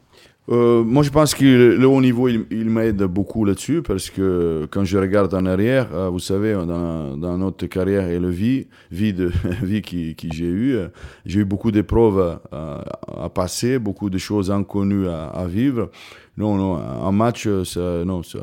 Euh, 0.48 0.82
moi, 0.82 1.04
je 1.04 1.10
pense 1.10 1.34
que 1.34 1.44
le 1.44 1.86
haut 1.86 2.00
niveau, 2.00 2.28
il, 2.28 2.68
m'aide 2.68 3.02
beaucoup 3.04 3.44
là-dessus 3.44 3.80
parce 3.80 4.10
que 4.10 4.66
quand 4.72 4.84
je 4.84 4.98
regarde 4.98 5.32
en 5.34 5.46
arrière, 5.46 5.88
euh, 5.94 6.08
vous 6.08 6.18
savez, 6.18 6.52
dans, 6.54 7.16
dans, 7.16 7.38
notre 7.38 7.66
carrière 7.66 8.08
et 8.08 8.18
le 8.18 8.28
vie, 8.28 8.66
vie, 8.90 9.12
de, 9.12 9.30
vie 9.62 9.82
qui, 9.82 10.16
qui 10.16 10.30
j'ai 10.32 10.46
eu, 10.46 10.74
euh, 10.74 10.88
j'ai 11.24 11.40
eu 11.40 11.44
beaucoup 11.44 11.70
d'épreuves 11.70 12.40
à, 12.50 12.84
à, 13.24 13.28
passer, 13.28 13.78
beaucoup 13.78 14.10
de 14.10 14.18
choses 14.18 14.50
inconnues 14.50 15.06
à, 15.06 15.26
à 15.28 15.46
vivre. 15.46 15.90
Non, 16.36 16.56
non, 16.56 16.76
un 16.76 17.12
match, 17.12 17.46
ça, 17.64 18.04
non, 18.04 18.22
ça, 18.22 18.38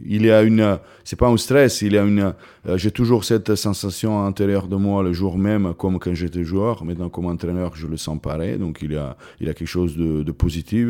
il 0.00 0.24
y 0.24 0.30
a 0.30 0.42
une, 0.42 0.78
c'est 1.04 1.18
pas 1.18 1.28
un 1.28 1.36
stress, 1.36 1.82
il 1.82 1.92
y 1.92 1.98
a 1.98 2.02
une, 2.02 2.32
j'ai 2.76 2.90
toujours 2.90 3.24
cette 3.24 3.54
sensation 3.54 4.24
intérieure 4.24 4.66
de 4.66 4.76
moi 4.76 5.02
le 5.02 5.12
jour 5.12 5.36
même, 5.36 5.74
comme 5.74 5.98
quand 5.98 6.14
j'étais 6.14 6.44
joueur. 6.44 6.84
Maintenant, 6.84 7.10
comme 7.10 7.26
entraîneur, 7.26 7.76
je 7.76 7.86
le 7.86 7.96
sens 7.96 8.18
pareil. 8.20 8.58
Donc, 8.58 8.78
il 8.80 8.92
y 8.92 8.96
a, 8.96 9.16
il 9.40 9.48
a 9.48 9.54
quelque 9.54 9.68
chose 9.68 9.96
de, 9.96 10.32
positif 10.32 10.88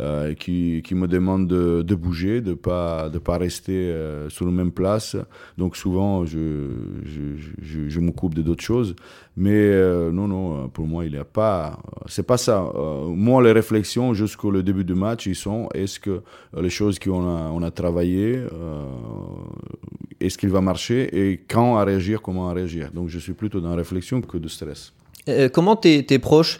euh, 0.00 0.34
qui, 0.34 0.82
qui 0.84 0.94
me 0.94 1.08
demande 1.08 1.48
de, 1.48 1.82
de, 1.82 1.94
bouger, 1.94 2.40
de 2.40 2.54
pas, 2.54 3.08
de 3.08 3.18
pas 3.18 3.36
rester 3.38 3.72
euh, 3.72 4.28
sur 4.28 4.46
la 4.46 4.52
même 4.52 4.72
place. 4.72 5.16
Donc, 5.56 5.76
souvent, 5.76 6.24
je, 6.24 6.70
je, 7.04 7.88
je, 7.88 8.00
me 8.00 8.12
coupe 8.12 8.34
de 8.34 8.42
d'autres 8.42 8.64
choses. 8.64 8.94
Mais 9.36 9.50
euh, 9.52 10.10
non, 10.10 10.26
non, 10.26 10.68
pour 10.68 10.86
moi, 10.86 11.04
il 11.04 11.12
n'y 11.12 11.18
a 11.18 11.24
pas. 11.24 11.78
C'est 12.06 12.26
pas 12.26 12.38
ça. 12.38 12.70
Euh, 12.74 13.06
moi, 13.06 13.42
les 13.42 13.52
réflexions 13.52 14.14
jusqu'au 14.14 14.50
début 14.62 14.84
du 14.84 14.94
match, 14.94 15.26
ils 15.26 15.36
sont 15.36 15.68
est-ce 15.88 16.00
que 16.00 16.22
les 16.60 16.70
choses 16.70 16.98
qu'on 16.98 17.28
a, 17.28 17.50
on 17.50 17.62
a 17.62 17.70
travaillé, 17.70 18.36
euh, 18.36 18.84
est-ce 20.20 20.36
qu'il 20.36 20.50
va 20.50 20.60
marcher 20.60 21.08
et 21.12 21.40
quand 21.48 21.78
à 21.78 21.84
réagir, 21.84 22.20
comment 22.20 22.50
à 22.50 22.52
réagir? 22.52 22.90
Donc, 22.92 23.08
je 23.08 23.18
suis 23.18 23.32
plutôt 23.32 23.60
dans 23.60 23.70
la 23.70 23.76
réflexion 23.76 24.20
que 24.20 24.36
de 24.38 24.48
stress. 24.48 24.92
Comment 25.52 25.76
tes, 25.76 26.06
tes 26.06 26.18
proches, 26.18 26.58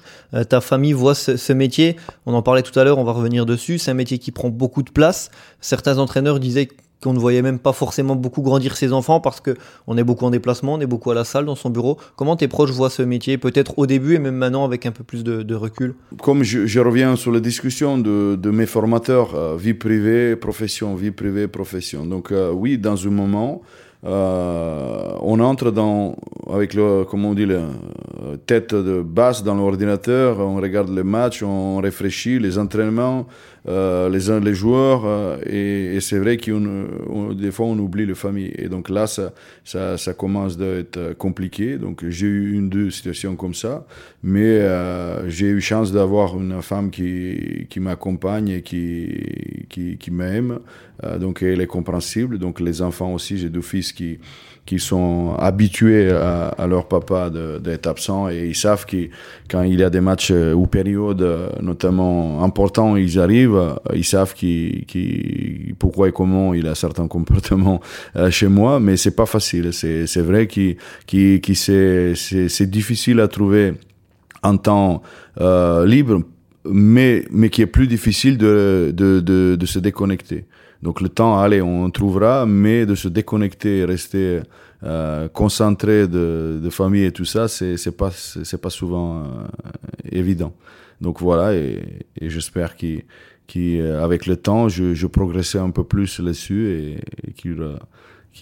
ta 0.51 0.61
famille 0.61 0.93
voient 0.93 1.15
ce, 1.15 1.39
ce, 1.39 1.55
métier? 1.55 1.97
On 2.27 2.35
en 2.35 2.43
parlait 2.43 2.61
tout 2.61 2.79
à 2.79 2.85
l'heure, 2.85 2.99
on 2.99 3.05
va 3.05 3.13
revenir 3.13 3.47
dessus. 3.47 3.79
C'est 3.79 3.91
un 3.91 3.95
métier 3.95 4.19
qui 4.19 4.31
prend 4.31 4.51
beaucoup 4.51 4.83
de 4.83 4.91
place. 4.91 5.31
Certains 5.63 5.97
entraîneurs 5.97 6.39
disaient 6.39 6.69
qu'on 7.03 7.13
ne 7.13 7.19
voyait 7.19 7.43
même 7.43 7.59
pas 7.59 7.73
forcément 7.73 8.17
beaucoup 8.17 8.43
grandir 8.43 8.77
ses 8.77 8.93
enfants 8.93 9.21
parce 9.21 9.41
que 9.41 9.57
on 9.87 9.97
est 9.97 10.05
beaucoup 10.05 10.25
en 10.25 10.31
déplacement, 10.31 10.75
on 10.75 10.81
est 10.81 10.87
beaucoup 10.87 11.11
à 11.11 11.15
la 11.15 11.25
salle 11.25 11.45
dans 11.45 11.55
son 11.55 11.71
bureau. 11.71 11.99
Comment 12.17 12.37
tes 12.37 12.49
proches 12.49 12.71
voient 12.71 12.91
ce 12.91 13.03
métier, 13.03 13.39
peut-être 13.39 13.79
au 13.79 13.87
début 13.87 14.15
et 14.15 14.19
même 14.19 14.35
maintenant 14.35 14.65
avec 14.65 14.87
un 14.87 14.93
peu 14.93 15.05
plus 15.05 15.25
de, 15.25 15.55
recul? 15.55 15.95
Comme 16.23 16.43
je, 16.43 16.81
reviens 16.81 17.17
sur 17.17 17.33
la 17.33 17.41
discussion 17.41 17.99
de, 17.99 18.51
mes 18.51 18.67
formateurs, 18.67 19.35
euh, 19.35 19.57
vie 19.57 19.75
privée, 19.75 20.37
profession, 20.37 20.95
vie 20.95 21.11
privée, 21.11 21.49
profession. 21.49 22.05
Donc 22.07 22.33
euh, 22.33 22.51
oui, 22.51 22.79
dans 22.79 23.07
un 23.07 23.11
moment, 23.11 23.63
euh, 24.05 25.13
on 25.21 25.41
entre 25.41 25.71
dans, 25.71 26.17
avec 26.53 26.75
le, 26.75 27.05
comment 27.05 27.31
on 27.31 27.35
dit, 27.35 27.49
tête 28.47 28.75
de 28.75 29.03
basse 29.03 29.43
dans 29.43 29.55
l'ordinateur, 29.55 30.39
on 30.39 30.57
regarde 30.57 30.91
les 30.91 31.03
matchs, 31.03 31.43
on 31.43 31.79
réfléchit, 31.79 32.39
les 32.39 32.59
entraînements, 32.59 33.27
euh, 33.67 34.09
les, 34.09 34.41
les 34.41 34.55
joueurs, 34.55 35.03
euh, 35.05 35.39
et, 35.45 36.01
c'est 36.01 36.19
vrai 36.19 36.37
qu'on 36.37 37.33
des 37.33 37.51
fois 37.51 37.67
on 37.67 37.79
oublie 37.79 38.07
les 38.07 38.15
familles. 38.15 38.53
Et 38.57 38.69
donc 38.69 38.89
là, 38.89 39.07
ça, 39.07 39.33
ça, 39.65 39.99
ça 39.99 40.15
commence 40.15 40.57
d'être 40.57 41.15
compliqué. 41.15 41.77
Donc 41.77 42.05
j'ai 42.09 42.27
eu 42.27 42.53
une, 42.53 42.69
deux 42.69 42.91
situations 42.91 43.37
comme 43.37 43.55
ça, 43.55 43.87
mais 44.23 44.61
j'ai 45.29 45.47
eu 45.47 45.61
chance 45.61 45.93
d'avoir 45.93 46.37
une 46.39 46.63
femme 46.63 46.91
qui, 46.91 47.67
qui 47.69 47.81
m'accompagne 47.81 48.49
et 48.49 48.63
qui, 48.63 49.67
qui, 49.69 49.99
qui 49.99 50.11
m'aime. 50.11 50.61
donc 51.19 51.43
elle 51.43 51.61
est 51.61 51.67
compréhensible. 51.67 52.39
Donc 52.39 52.61
les 52.61 52.81
enfants 52.83 53.13
aussi, 53.13 53.39
j'ai 53.39 53.49
deux 53.49 53.63
fils 53.63 53.93
qui 53.93 54.19
qui 54.69 54.79
sont 54.79 55.35
habitués 55.39 56.11
à, 56.11 56.67
leur 56.67 56.89
papa 56.89 57.31
d'être 57.31 57.87
absent 57.87 58.29
et 58.29 58.49
ils 58.49 58.55
savent 58.55 58.85
que 58.85 59.09
quand 59.51 59.63
il 59.63 59.81
y 59.81 59.83
a 59.83 59.89
des 59.89 60.03
matchs 60.03 60.31
euh, 60.31 60.53
ou 60.53 60.67
périodes 60.67 61.23
euh, 61.23 61.49
notamment 61.63 62.45
importants, 62.45 62.95
ils 62.95 63.19
arrivent, 63.19 63.57
euh, 63.57 63.58
ils 63.95 64.05
savent 64.05 64.35
qui, 64.35 65.75
pourquoi 65.79 66.09
et 66.09 66.13
comment 66.13 66.55
il 66.55 66.67
a 66.67 66.75
certains 66.75 67.09
comportements 67.09 67.81
chez 68.31 68.49
moi, 68.49 68.81
mais 68.81 68.97
c'est 68.97 69.17
pas 69.17 69.27
facile. 69.27 69.73
C'est 69.73 70.23
vrai 70.23 70.47
que 70.47 70.75
qui, 71.07 71.41
qui 71.41 71.55
c'est 71.55 72.71
difficile 72.71 73.21
à 73.21 73.29
trouver 73.29 73.75
un 74.43 74.57
temps 74.57 75.03
libre, 75.87 76.23
mais, 76.65 77.25
mais 77.31 77.51
qui 77.51 77.63
est 77.63 77.67
plus 77.67 77.87
difficile 77.87 78.39
de, 78.39 78.93
de, 78.95 79.21
de, 79.21 79.67
se 79.67 79.79
déconnecter. 79.79 80.45
Donc 80.83 81.01
le 81.01 81.09
temps, 81.09 81.39
allez, 81.39 81.63
on 81.63 81.91
trouvera, 81.91 82.47
mais 82.47 82.87
de 82.87 82.95
se 82.95 83.09
déconnecter, 83.09 83.85
rester 83.85 84.41
euh, 84.85 85.29
concentré 85.29 86.07
de, 86.07 86.69
famille 86.71 87.05
et 87.05 87.13
tout 87.13 87.25
ça, 87.25 87.49
c'est 87.49 87.77
c'est 87.77 87.97
pas 87.97 88.11
c'est 88.13 88.61
pas 88.61 88.71
souvent 88.71 89.23
euh, 89.23 89.25
évident. 90.13 90.55
Donc 91.01 91.21
voilà, 91.21 91.55
et, 91.55 92.05
et 92.21 92.31
j'espère 92.31 92.77
qu'avec 93.49 94.29
euh, 94.29 94.31
le 94.31 94.37
temps, 94.37 94.69
je, 94.69 94.95
je 94.95 95.07
progresserai 95.09 95.59
un 95.59 95.71
peu 95.71 95.83
plus 95.83 96.21
là-dessus 96.21 96.69
et, 96.69 96.99
et 97.27 97.33
qu'il 97.33 97.57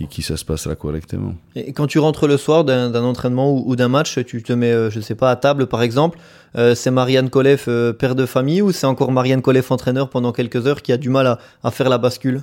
qui, 0.05 0.23
ça 0.23 0.37
se 0.37 0.45
passera 0.45 0.75
correctement. 0.75 1.35
Et 1.55 1.73
quand 1.73 1.87
tu 1.87 1.99
rentres 1.99 2.27
le 2.27 2.37
soir 2.37 2.65
d'un 2.65 2.93
entraînement 3.03 3.55
ou, 3.55 3.77
d'un 3.77 3.89
match, 3.89 4.19
tu 4.27 4.43
te 4.43 4.53
mets, 4.53 4.73
euh, 4.73 4.91
je 4.91 5.01
sais 5.01 5.15
pas, 5.15 5.31
à 5.31 5.37
table 5.37 5.67
par 5.67 5.83
exemple, 5.83 6.19
euh, 6.57 6.75
c'est 6.75 6.91
Marianne 6.91 7.31
Koleff, 7.31 7.67
euh, 7.69 7.93
père 7.93 8.15
de 8.15 8.27
famille, 8.27 8.61
ou 8.61 8.73
c'est 8.73 8.87
encore 8.87 9.11
Marianne 9.13 9.41
Koleff, 9.41 9.71
entraîneur 9.71 10.11
pendant 10.11 10.33
quelques 10.33 10.67
heures, 10.67 10.83
qui 10.83 10.93
a 10.93 10.99
du 10.99 11.09
mal 11.09 11.39
à 11.63 11.71
faire 11.71 11.89
la 11.89 11.99
bascule? 11.99 12.43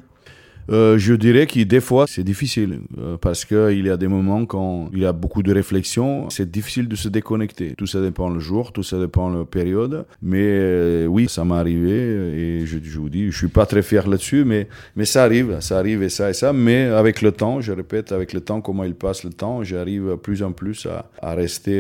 Euh, 0.70 0.98
je 0.98 1.13
dirais 1.13 1.46
que 1.48 1.60
des 1.63 1.82
fois, 1.82 2.05
c'est 2.08 2.24
difficile 2.24 2.79
euh, 2.98 3.17
parce 3.17 3.46
qu'il 3.46 3.86
y 3.86 3.89
a 3.89 3.98
des 3.98 4.08
moments 4.08 4.46
quand 4.46 4.89
il 4.93 5.00
y 5.00 5.05
a 5.05 5.13
beaucoup 5.13 5.43
de 5.43 5.53
réflexion, 5.53 6.29
c'est 6.29 6.50
difficile 6.50 6.88
de 6.88 6.96
se 6.96 7.10
déconnecter. 7.10 7.74
Tout 7.77 7.88
ça 7.88 8.01
dépend 8.01 8.29
le 8.29 8.39
jour, 8.39 8.72
tout 8.72 8.84
ça 8.84 9.00
dépend 9.00 9.29
la 9.29 9.46
période. 9.46 10.05
Mais 10.22 10.41
euh, 10.41 11.05
oui, 11.08 11.27
ça 11.29 11.43
m'est 11.43 11.55
arrivé 11.55 11.91
et 11.91 12.65
je, 12.65 12.77
je, 12.82 13.00
vous 13.00 13.10
dis, 13.10 13.32
je 13.32 13.38
suis 13.38 13.48
pas 13.48 13.65
très 13.65 13.82
fier 13.82 14.08
là-dessus, 14.08 14.46
mais, 14.46 14.67
mais 14.96 15.05
ça 15.05 15.24
arrive, 15.24 15.58
ça 15.60 15.77
arrive 15.77 16.03
et 16.03 16.10
ça 16.10 16.29
et 16.29 16.34
ça. 16.34 16.53
Mais 16.53 16.86
avec 16.86 17.22
le 17.22 17.32
temps, 17.32 17.62
je 17.62 17.72
répète, 17.72 18.12
avec 18.12 18.34
le 18.34 18.41
temps, 18.41 18.62
comment 18.62 18.84
il 18.84 18.96
passe 18.96 19.24
le 19.24 19.32
temps, 19.32 19.63
j'arrive 19.63 20.17
plus 20.17 20.43
en 20.43 20.51
plus 20.51 20.86
à, 20.86 21.10
à 21.22 21.34
rester 21.34 21.74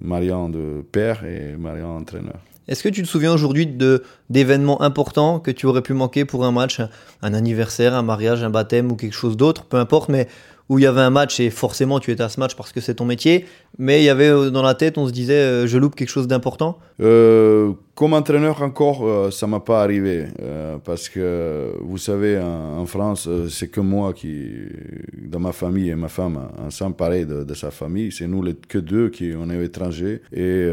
Marian 0.00 0.48
de 0.48 0.82
père 0.92 1.24
et 1.24 1.56
Marian 1.56 1.96
entraîneur. 1.96 2.49
Est-ce 2.68 2.82
que 2.82 2.88
tu 2.88 3.02
te 3.02 3.08
souviens 3.08 3.32
aujourd'hui 3.32 3.66
de, 3.66 4.02
d'événements 4.28 4.80
importants 4.82 5.40
que 5.40 5.50
tu 5.50 5.66
aurais 5.66 5.82
pu 5.82 5.92
manquer 5.92 6.24
pour 6.24 6.44
un 6.44 6.52
match, 6.52 6.80
un 7.22 7.34
anniversaire, 7.34 7.94
un 7.94 8.02
mariage, 8.02 8.44
un 8.44 8.50
baptême 8.50 8.92
ou 8.92 8.96
quelque 8.96 9.14
chose 9.14 9.36
d'autre, 9.36 9.64
peu 9.64 9.76
importe, 9.76 10.08
mais 10.08 10.28
où 10.70 10.78
il 10.78 10.82
y 10.82 10.86
avait 10.86 11.00
un 11.00 11.10
match 11.10 11.40
et 11.40 11.50
forcément 11.50 11.98
tu 11.98 12.12
étais 12.12 12.22
à 12.22 12.28
ce 12.28 12.38
match 12.38 12.54
parce 12.54 12.72
que 12.72 12.80
c'est 12.80 12.94
ton 12.94 13.04
métier, 13.04 13.44
mais 13.78 14.00
il 14.00 14.04
y 14.04 14.08
avait 14.08 14.28
euh, 14.28 14.50
dans 14.50 14.62
la 14.62 14.74
tête, 14.74 14.98
on 14.98 15.06
se 15.06 15.12
disait, 15.12 15.34
euh, 15.34 15.66
je 15.66 15.76
loupe 15.78 15.96
quelque 15.96 16.10
chose 16.10 16.28
d'important? 16.28 16.78
Euh, 17.00 17.72
Comme 17.96 18.12
entraîneur 18.12 18.62
encore, 18.62 19.32
ça 19.32 19.48
m'a 19.48 19.58
pas 19.58 19.82
arrivé 19.82 20.26
parce 20.84 21.08
que 21.08 21.72
vous 21.80 21.98
savez, 21.98 22.38
en, 22.38 22.86
France, 22.86 23.28
c'est 23.48 23.68
que 23.68 23.80
moi 23.80 24.12
qui, 24.12 24.48
dans 25.20 25.40
ma 25.40 25.52
famille 25.52 25.90
et 25.90 25.96
ma 25.96 26.08
femme, 26.08 26.38
ensemble, 26.64 26.94
pareil 26.94 27.26
de, 27.26 27.42
de 27.42 27.54
sa 27.54 27.70
famille, 27.72 28.12
c'est 28.12 28.28
nous 28.28 28.42
les, 28.42 28.54
que 28.54 28.78
deux 28.78 29.08
qui 29.10 29.32
on 29.36 29.50
est 29.50 29.62
étrangers 29.64 30.22
et 30.32 30.68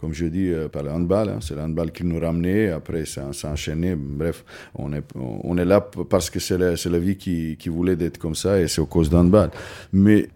comme 0.00 0.12
je 0.12 0.26
dis, 0.26 0.50
par 0.72 0.82
le 0.82 0.90
handball, 0.90 1.28
hein, 1.28 1.38
c'est 1.40 1.54
le 1.54 1.62
handball 1.62 1.92
qui 1.92 2.04
nous 2.04 2.18
ramenait, 2.18 2.70
après 2.70 3.04
ça, 3.04 3.28
ça 3.32 3.50
enchaîné, 3.50 3.94
bref, 3.96 4.44
on 4.74 4.92
est, 4.92 5.02
on 5.14 5.56
est 5.58 5.64
là 5.64 5.80
parce 6.08 6.30
que 6.30 6.40
c'est 6.40 6.58
la, 6.58 6.74
la, 6.74 6.98
vie 6.98 7.16
qui, 7.16 7.56
qui 7.58 7.68
voulait 7.68 7.96
d'être 7.96 8.18
comme 8.18 8.34
ça 8.34 8.60
et 8.60 8.68
c'est 8.68 8.80
au 8.80 8.86
cause 8.86 9.10
d'handball. 9.10 9.50
Mais 9.92 10.28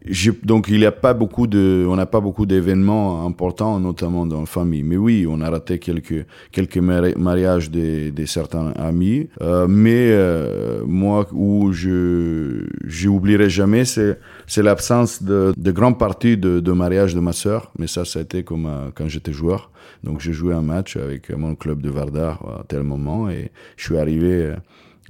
donc 0.42 0.68
il 0.68 0.78
n'y 0.78 0.86
a 0.86 0.92
pas 0.92 1.14
beaucoup 1.14 1.46
de, 1.46 1.86
on 1.88 1.96
n'a 1.96 2.06
pas 2.06 2.20
beaucoup 2.20 2.46
d'événements 2.46 3.26
importants, 3.26 3.80
notamment 3.80 4.26
dans 4.26 4.40
la 4.40 4.46
famille. 4.46 4.82
Mais 4.82 4.96
oui, 4.96 5.26
on 5.28 5.40
a 5.40 5.50
raté 5.50 5.78
quelques, 5.78 6.26
quelques 6.52 6.78
mariages 6.78 7.70
de, 7.70 8.10
de 8.10 8.26
certains 8.26 8.68
amis. 8.72 9.28
Euh, 9.40 9.66
mais 9.68 10.08
euh, 10.10 10.82
moi, 10.86 11.26
où 11.32 11.72
je 11.72 12.66
j'oublierai 12.84 13.48
jamais, 13.50 13.84
c'est 13.84 14.18
c'est 14.46 14.62
l'absence 14.62 15.22
de, 15.22 15.52
de 15.56 15.70
grande 15.72 15.98
partie 15.98 16.36
de, 16.36 16.60
de 16.60 16.72
mariage 16.72 17.14
de 17.14 17.20
ma 17.20 17.32
sœur. 17.32 17.72
Mais 17.78 17.86
ça, 17.86 18.04
ça 18.04 18.18
a 18.18 18.22
été 18.22 18.42
comme 18.42 18.66
euh, 18.66 18.90
quand 18.94 19.08
j'étais 19.08 19.32
joueur. 19.32 19.53
Donc 20.02 20.20
j'ai 20.20 20.32
joué 20.32 20.54
un 20.54 20.62
match 20.62 20.96
avec 20.96 21.30
mon 21.30 21.54
club 21.54 21.80
de 21.80 21.90
Vardar 21.90 22.60
à 22.60 22.64
tel 22.66 22.82
moment 22.82 23.30
et 23.30 23.50
je 23.76 23.84
suis 23.84 23.98
arrivé 23.98 24.54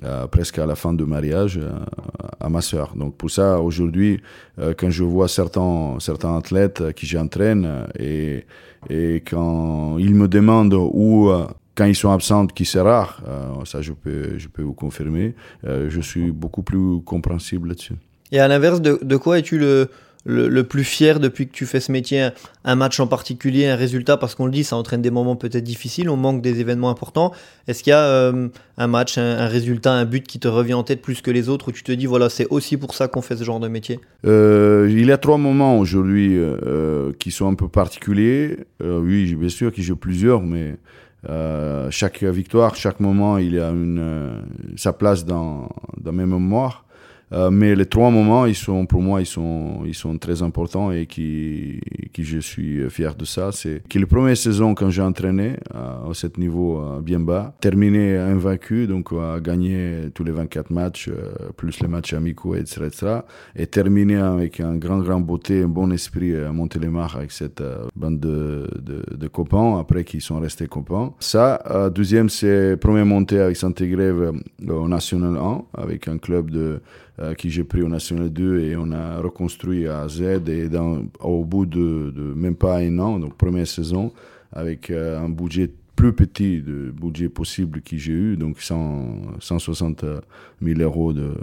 euh, 0.03 0.27
presque 0.27 0.59
à 0.59 0.67
la 0.67 0.75
fin 0.75 0.93
du 0.93 1.05
mariage 1.05 1.57
euh, 1.57 1.71
à 2.41 2.49
ma 2.49 2.61
sœur. 2.61 2.95
Donc 2.97 3.17
pour 3.17 3.31
ça, 3.31 3.61
aujourd'hui, 3.61 4.21
euh, 4.59 4.75
quand 4.77 4.91
je 4.91 5.05
vois 5.05 5.29
certains, 5.29 5.97
certains 6.01 6.37
athlètes 6.37 6.93
qui 6.95 7.07
j'entraîne 7.07 7.87
et, 7.97 8.45
quand 8.91 9.97
ils 9.99 10.15
me 10.15 10.27
demandent 10.27 10.75
où 10.75 11.33
quand 11.75 11.87
ils 11.87 11.95
sont 11.95 12.11
absents, 12.11 12.47
qui 12.49 12.67
c'est 12.67 12.81
rare, 12.81 13.23
ça 13.65 13.81
je 13.81 13.93
peux, 13.93 14.37
je 14.37 14.49
peux 14.49 14.61
vous 14.63 14.75
confirmer, 14.75 15.35
je 15.65 16.01
suis 16.03 16.33
beaucoup 16.33 16.63
plus 16.63 17.01
compréhensible 17.01 17.69
là-dessus. 17.69 17.95
Et 18.31 18.41
à 18.41 18.47
l'inverse, 18.47 18.83
de, 18.83 18.99
de 19.01 19.17
quoi 19.17 19.39
es-tu 19.39 19.59
le, 19.59 19.89
le, 20.25 20.63
plus 20.63 20.85
fier 20.85 21.21
depuis 21.21 21.47
que 21.47 21.53
tu 21.53 21.67
fais 21.67 21.81
ce 21.81 21.93
métier 21.93 22.29
Un 22.65 22.77
match 22.77 22.99
en 23.01 23.07
particulier, 23.07 23.67
un 23.67 23.77
résultat 23.77 24.17
Parce 24.17 24.35
qu'on 24.35 24.47
le 24.47 24.53
dit, 24.53 24.65
ça 24.65 24.77
entraîne 24.77 25.03
des 25.03 25.11
moments 25.11 25.37
peut-être 25.37 25.65
difficiles, 25.65 26.09
on 26.09 26.17
manque 26.17 26.43
des 26.43 26.61
événements 26.61 26.91
importants. 26.91 27.33
Est-ce 27.69 27.83
qu'il 27.83 27.91
y 27.91 27.95
a 27.95 28.05
euh, 28.05 28.49
un 28.79 28.87
match, 28.87 29.19
un, 29.19 29.47
résultat, 29.47 29.93
un 29.93 30.05
but 30.05 30.27
qui 30.27 30.39
te 30.39 30.49
revient 30.49 30.75
en 30.75 30.83
tête 30.83 31.03
plus 31.03 31.21
que 31.21 31.31
les 31.31 31.49
autres 31.49 31.69
où 31.69 31.73
tu 31.73 31.83
te 31.83 31.93
dis, 31.93 32.07
voilà, 32.07 32.29
c'est 32.29 32.47
aussi 32.49 32.77
pour 32.77 32.95
ça 32.95 33.09
qu'on 33.09 33.23
fait 33.23 33.37
ce 33.37 33.45
genre 33.45 33.61
de 33.61 33.69
métier? 33.69 34.01
Euh, 34.27 34.89
Il 34.91 35.07
y 35.07 35.13
a 35.13 35.19
trois 35.19 35.39
moments 35.39 35.79
aujourd'hui 35.79 36.37
euh, 36.37 37.13
qui 37.19 37.31
sont 37.31 37.49
un 37.49 37.55
peu 37.55 37.69
particuliers. 37.69 38.59
oui, 38.83 39.35
bien 39.35 39.49
sûr 39.49 39.73
qu'il 39.73 39.87
y 39.87 39.91
a 39.91 39.97
plusieurs, 39.97 40.43
mais 40.43 40.77
chaque 41.91 42.23
victoire, 42.23 42.77
chaque 42.77 43.01
moment, 43.01 43.39
il 43.39 43.59
a 43.59 43.71
une, 43.71 44.43
sa 44.77 44.93
place 44.93 45.25
dans, 45.25 45.69
dans 46.01 46.13
mes 46.13 46.27
mémoires. 46.27 46.84
Euh, 47.35 47.51
mais 47.51 47.75
les 47.75 47.87
trois 47.87 48.11
moments, 48.11 48.47
ils 48.47 48.55
sont, 48.55 48.87
pour 48.87 49.03
moi, 49.03 49.21
ils 49.21 49.27
sont, 49.27 49.81
ils 49.85 49.95
sont 49.95 50.17
très 50.19 50.43
importants 50.43 50.93
et 50.93 51.07
qui, 51.07 51.81
qui 52.13 52.23
je 52.25 52.39
suis 52.39 52.89
fier 52.91 53.15
de 53.15 53.25
ça. 53.25 53.51
C'est 53.53 53.83
que 53.89 53.99
la 53.99 54.07
première 54.07 54.37
saison, 54.37 54.75
quand 54.75 54.91
j'ai 54.91 55.03
entraîné 55.03 55.57
euh, 55.75 56.11
à 56.11 56.15
ce 56.15 56.29
niveau 56.39 56.81
euh, 56.81 57.01
bien 57.01 57.21
bas, 57.21 57.55
terminé 57.61 58.17
invaincu, 58.17 58.87
donc 58.87 59.13
à 59.13 59.41
gagner 59.41 60.11
tous 60.15 60.23
les 60.25 60.33
24 60.33 60.71
matchs, 60.71 61.11
plus 61.57 61.81
les 61.81 61.89
matchs 61.89 62.13
amicaux, 62.13 62.55
etc., 62.55 62.83
etc., 62.87 63.07
et 63.57 63.67
terminer 63.67 64.17
avec 64.17 64.61
un 64.61 64.77
grand, 64.77 64.99
grand 64.99 65.21
beauté, 65.21 65.63
un 65.63 65.69
bon 65.69 65.91
esprit 65.91 66.35
à 66.37 66.53
Montélimar 66.53 67.17
avec 67.17 67.33
cette 67.33 67.63
bande 67.97 68.21
de, 68.21 68.69
de, 68.81 69.03
de, 69.17 69.29
copains, 69.29 69.79
après 69.79 70.05
qui 70.05 70.21
sont 70.21 70.39
restés 70.39 70.67
copains. 70.67 71.13
Ça, 71.19 71.91
deuxième, 71.95 72.29
c'est 72.29 72.77
première 72.77 73.07
montée 73.07 73.41
avec 73.41 73.57
Saint-Égrève 73.57 74.33
au 74.69 74.89
National 74.89 75.37
1, 75.37 75.65
avec 75.83 76.09
un 76.09 76.19
club 76.19 76.51
de 76.51 76.81
euh, 77.21 77.35
qui 77.35 77.49
j'ai 77.49 77.63
pris 77.63 77.81
au 77.81 77.89
National 77.89 78.29
2 78.29 78.59
et 78.61 78.77
on 78.77 78.91
a 78.91 79.21
reconstruit 79.21 79.87
à 79.87 80.09
Z 80.09 80.49
et 80.49 80.69
au 81.21 81.45
bout 81.45 81.65
de, 81.65 82.13
même 82.35 82.57
pas 82.57 82.79
un 82.79 82.99
an, 82.99 83.21
donc 83.21 83.37
première 83.37 83.69
saison, 83.69 84.13
avec 84.53 84.91
euh, 84.91 85.21
un 85.21 85.29
budget 85.29 85.71
plus 85.95 86.13
petit 86.13 86.61
de 86.61 86.91
budget 86.91 87.29
possible 87.29 87.83
que 87.83 87.97
j'ai 87.97 88.13
eu, 88.13 88.37
donc 88.37 88.61
100, 88.61 89.39
160 89.39 90.05
000 90.61 90.81
euros 90.81 91.13
de, 91.13 91.35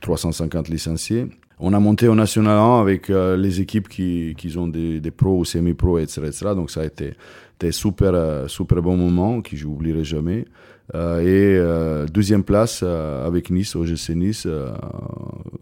350 0.00 0.68
licenciés. 0.68 1.26
On 1.58 1.74
a 1.74 1.80
monté 1.80 2.08
au 2.08 2.14
National 2.14 2.56
1 2.56 2.80
avec 2.80 3.10
euh, 3.10 3.36
les 3.36 3.60
équipes 3.60 3.90
qui, 3.90 4.34
qui 4.38 4.56
ont 4.56 4.68
des, 4.68 5.00
des 5.00 5.10
pros 5.10 5.38
ou 5.38 5.44
semi-pros, 5.44 5.98
etc., 5.98 6.22
etc., 6.28 6.46
Donc 6.54 6.70
ça 6.70 6.80
a 6.80 6.84
été, 6.86 7.12
été 7.60 7.72
super, 7.72 8.48
super 8.48 8.80
bon 8.80 8.96
moment 8.96 9.42
que 9.42 9.56
je 9.56 9.66
n'oublierai 9.66 10.04
jamais. 10.04 10.46
Euh, 10.94 11.20
et 11.20 11.58
euh, 11.58 12.06
deuxième 12.06 12.42
place 12.42 12.80
euh, 12.82 13.26
avec 13.26 13.50
Nice, 13.50 13.76
au 13.76 13.84
GC 13.84 14.14
Nice, 14.14 14.48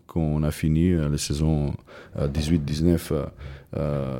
qu'on 0.07 0.43
a 0.43 0.51
fini 0.51 0.93
la 0.93 1.19
saison 1.19 1.75
18-19 2.19 3.27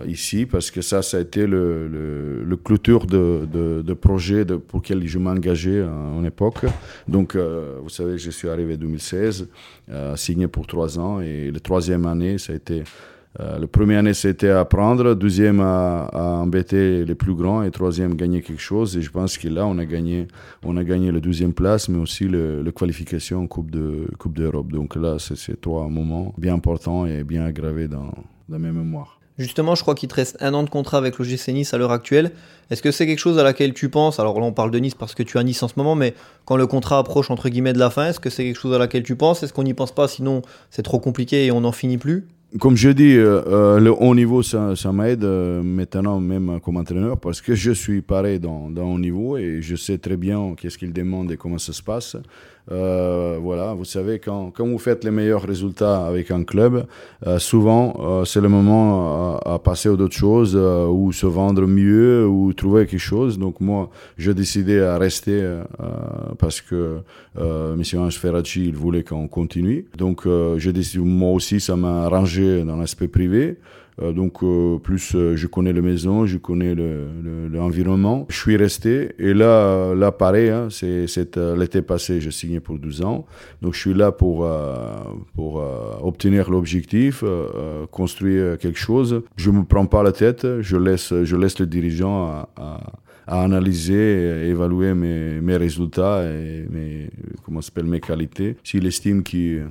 ici, 0.07 0.47
parce 0.47 0.71
que 0.71 0.83
ça, 0.83 1.03
ça 1.03 1.17
a 1.17 1.21
été 1.21 1.47
le, 1.47 1.89
le, 1.89 2.57
clôture 2.57 3.07
de, 3.07 3.49
de, 3.51 3.83
de 3.83 3.95
projet 3.95 4.45
de, 4.45 4.57
pour 4.57 4.81
lequel 4.81 5.07
je 5.07 5.19
m'engageais 5.19 5.83
en, 5.83 6.19
en, 6.19 6.25
époque. 6.25 6.67
Donc, 7.07 7.37
vous 7.37 7.89
savez, 7.89 8.19
je 8.19 8.31
suis 8.31 8.49
arrivé 8.49 8.75
en 8.75 8.79
2016, 8.79 9.49
signé 10.17 10.49
pour 10.49 10.67
trois 10.67 10.99
ans, 10.99 11.21
et 11.21 11.51
la 11.51 11.61
troisième 11.61 12.05
année, 12.07 12.37
ça 12.39 12.53
a 12.53 12.57
été 12.57 12.83
le 13.39 13.67
premier 13.67 13.97
année, 13.97 14.15
c'était 14.15 14.51
apprendre, 14.51 15.15
deuxième, 15.15 15.61
à, 15.61 16.09
embêter 16.13 17.05
les 17.05 17.15
plus 17.15 17.35
grands, 17.35 17.63
et 17.63 17.71
troisième, 17.71 18.15
gagner 18.15 18.43
quelque 18.43 18.61
chose. 18.61 18.97
Et 18.97 19.03
je 19.03 19.11
pense 19.11 19.39
que 19.39 19.49
là, 19.49 19.67
on 19.67 19.79
a 19.79 19.85
gagné, 19.85 20.27
on 20.65 20.77
a 20.77 20.85
gagné 20.85 21.13
la 21.13 21.21
deuxième 21.21 21.53
place, 21.53 21.89
mais 21.89 21.99
aussi 21.99 22.29
la 22.29 22.73
qualification 22.73 23.43
en 23.43 23.47
Coupe 23.47 23.71
de 23.71 24.09
Coupe 24.19 24.37
d'Europe. 24.37 24.73
Donc 24.73 24.97
là, 24.97 25.17
c'est 25.19 25.61
trois 25.61 25.89
moments 25.89 26.35
bien 26.37 26.55
importants 26.55 27.07
et 27.07 27.23
bien 27.25 27.45
aggravés 27.45 27.89
dans, 27.89 28.13
dans 28.49 28.59
mes 28.59 28.73
mémoires. 28.73 29.19
Justement, 29.39 29.77
je 29.77 29.83
crois 29.83 29.95
qu'il 29.95 30.09
te 30.09 30.17
reste 30.17 30.37
un 30.41 30.53
an 30.53 30.65
de 30.65 30.69
contrat 30.69 30.99
avec 30.99 31.17
l'OGC 31.17 31.53
Nice 31.53 31.73
à 31.73 31.79
l'heure 31.79 31.93
actuelle. 31.93 32.33
Est-ce 32.71 32.83
que 32.83 32.91
c'est 32.91 33.07
quelque 33.07 33.21
chose 33.21 33.39
à 33.39 33.45
laquelle 33.45 33.73
tu 33.73 33.89
penses? 33.89 34.19
Alors 34.19 34.41
là, 34.41 34.45
on 34.45 34.53
parle 34.53 34.73
de 34.73 34.81
Nice 34.81 34.97
parce 34.97 35.15
que 35.15 35.23
tu 35.23 35.39
as 35.39 35.45
Nice 35.45 35.63
en 35.63 35.69
ce 35.69 35.75
moment, 35.77 35.95
mais 35.95 36.15
quand 36.45 36.57
le 36.57 36.67
contrat 36.67 36.99
approche 36.99 37.31
entre 37.31 37.49
guillemets 37.49 37.73
de 37.73 37.79
la 37.79 37.89
fin, 37.89 38.09
est-ce 38.09 38.19
que 38.19 38.31
c'est 38.31 38.43
quelque 38.43 38.59
chose 38.59 38.75
à 38.75 38.79
laquelle 38.79 39.05
tu 39.05 39.15
penses? 39.15 39.45
Est-ce 39.45 39.53
qu'on 39.53 39.63
n'y 39.63 39.75
pense 39.75 39.93
pas? 39.93 40.09
Sinon, 40.09 40.43
c'est 40.71 40.83
trop 40.83 40.99
compliqué 40.99 41.47
et 41.47 41.53
on 41.53 41.61
n'en 41.61 41.71
finit 41.71 41.99
plus? 41.99 42.27
Comme 42.59 42.77
je 42.77 42.89
dis, 42.89 43.15
euh, 43.15 43.43
euh, 43.47 43.79
le 43.79 43.93
haut 43.93 44.15
niveau, 44.15 44.43
ça, 44.43 44.75
m'aide 44.91 45.23
euh, 45.23 45.63
maintenant 45.63 46.19
même 46.19 46.61
comme 46.61 46.79
entraîneur 46.79 47.19
parce 47.19 47.43
que 47.43 47.55
je 47.55 47.73
suis 47.73 48.01
pareil 48.01 48.41
dans, 48.41 48.71
dans 48.71 48.91
haut 48.91 48.99
niveau 48.99 49.37
et 49.37 49.61
je 49.61 49.77
sais 49.77 49.99
très 49.99 50.17
bien 50.17 50.55
qu'est-ce 50.57 50.79
qu'il 50.79 50.93
demande 50.95 51.31
et 51.31 51.37
comment 51.37 51.59
ça 51.59 51.75
se 51.75 51.83
passe. 51.83 52.17
Euh, 52.71 53.39
voilà, 53.41 53.73
vous 53.73 53.85
savez, 53.85 54.19
quand, 54.19 54.51
quand, 54.51 54.67
vous 54.67 54.79
faites 54.79 55.03
les 55.05 55.11
meilleurs 55.11 55.43
résultats 55.43 56.07
avec 56.07 56.31
un 56.31 56.45
club, 56.45 56.87
euh, 57.27 57.39
souvent 57.39 57.97
euh, 57.99 58.25
c'est 58.25 58.41
le 58.41 58.49
moment 58.49 59.39
à, 59.39 59.59
passer 59.59 59.89
à 59.89 59.97
d'autres 59.97 60.17
choses 60.17 60.57
ou 60.57 61.13
se 61.13 61.27
vendre 61.27 61.67
mieux 61.67 62.27
ou 62.27 62.53
trouver 62.53 62.87
quelque 62.87 63.01
chose. 63.01 63.39
Donc 63.39 63.61
moi, 63.61 63.91
j'ai 64.19 64.35
décidé 64.35 64.81
à 64.81 64.99
rester 64.99 65.43
parce 66.39 66.61
que 66.61 66.99
M. 67.37 67.83
Ange 67.97 68.19
Ferracci, 68.19 68.67
il 68.67 68.75
voulait 68.75 69.03
qu'on 69.03 69.29
continue. 69.29 69.87
Donc 69.97 70.27
j'ai 70.57 70.73
décidé, 70.73 71.03
moi 71.03 71.33
aussi, 71.33 71.61
ça 71.61 71.77
m'a 71.77 72.05
arrangé 72.05 72.38
dans 72.39 72.77
l'aspect 72.77 73.09
privé. 73.09 73.59
Euh, 74.01 74.13
donc 74.13 74.43
euh, 74.43 74.79
plus 74.79 75.15
euh, 75.15 75.35
je 75.35 75.47
connais 75.47 75.73
la 75.73 75.81
maison, 75.81 76.25
je 76.27 76.39
connais 76.39 76.75
l'environnement. 76.75 78.27
Le, 78.29 78.33
je 78.33 78.39
suis 78.39 78.57
resté 78.57 79.13
et 79.19 79.35
là, 79.35 79.95
là 79.95 80.13
pareil, 80.13 80.51
hein, 80.51 80.69
l'été 81.57 81.83
passé, 81.83 82.21
j'ai 82.21 82.31
signé 82.31 82.61
pour 82.61 82.79
12 82.79 83.03
ans. 83.03 83.27
Donc 83.61 83.75
je 83.75 83.81
suis 83.81 83.95
là 83.95 84.13
pour, 84.13 84.49
pour 85.35 85.63
obtenir 86.03 86.51
l'objectif, 86.51 87.25
construire 87.91 88.59
quelque 88.59 88.79
chose. 88.79 89.23
Je 89.37 89.51
me 89.51 89.65
prends 89.65 89.87
pas 89.87 90.03
la 90.03 90.13
tête, 90.13 90.47
je 90.61 90.77
laisse, 90.77 91.13
je 91.25 91.37
laisse 91.37 91.59
le 91.59 91.67
dirigeant 91.67 92.27
à, 92.27 92.49
à 92.57 92.81
à 93.31 93.43
analyser 93.43 93.95
et 93.95 94.49
évaluer 94.49 94.95
mes, 94.95 95.39
mes 95.43 95.57
résultats 95.59 96.25
et 96.25 96.67
mes, 96.71 97.11
comment 97.45 97.61
mes 97.85 98.01
qualités. 98.01 98.57
S'il 98.65 98.87
estime 98.87 99.23
qu'il 99.23 99.67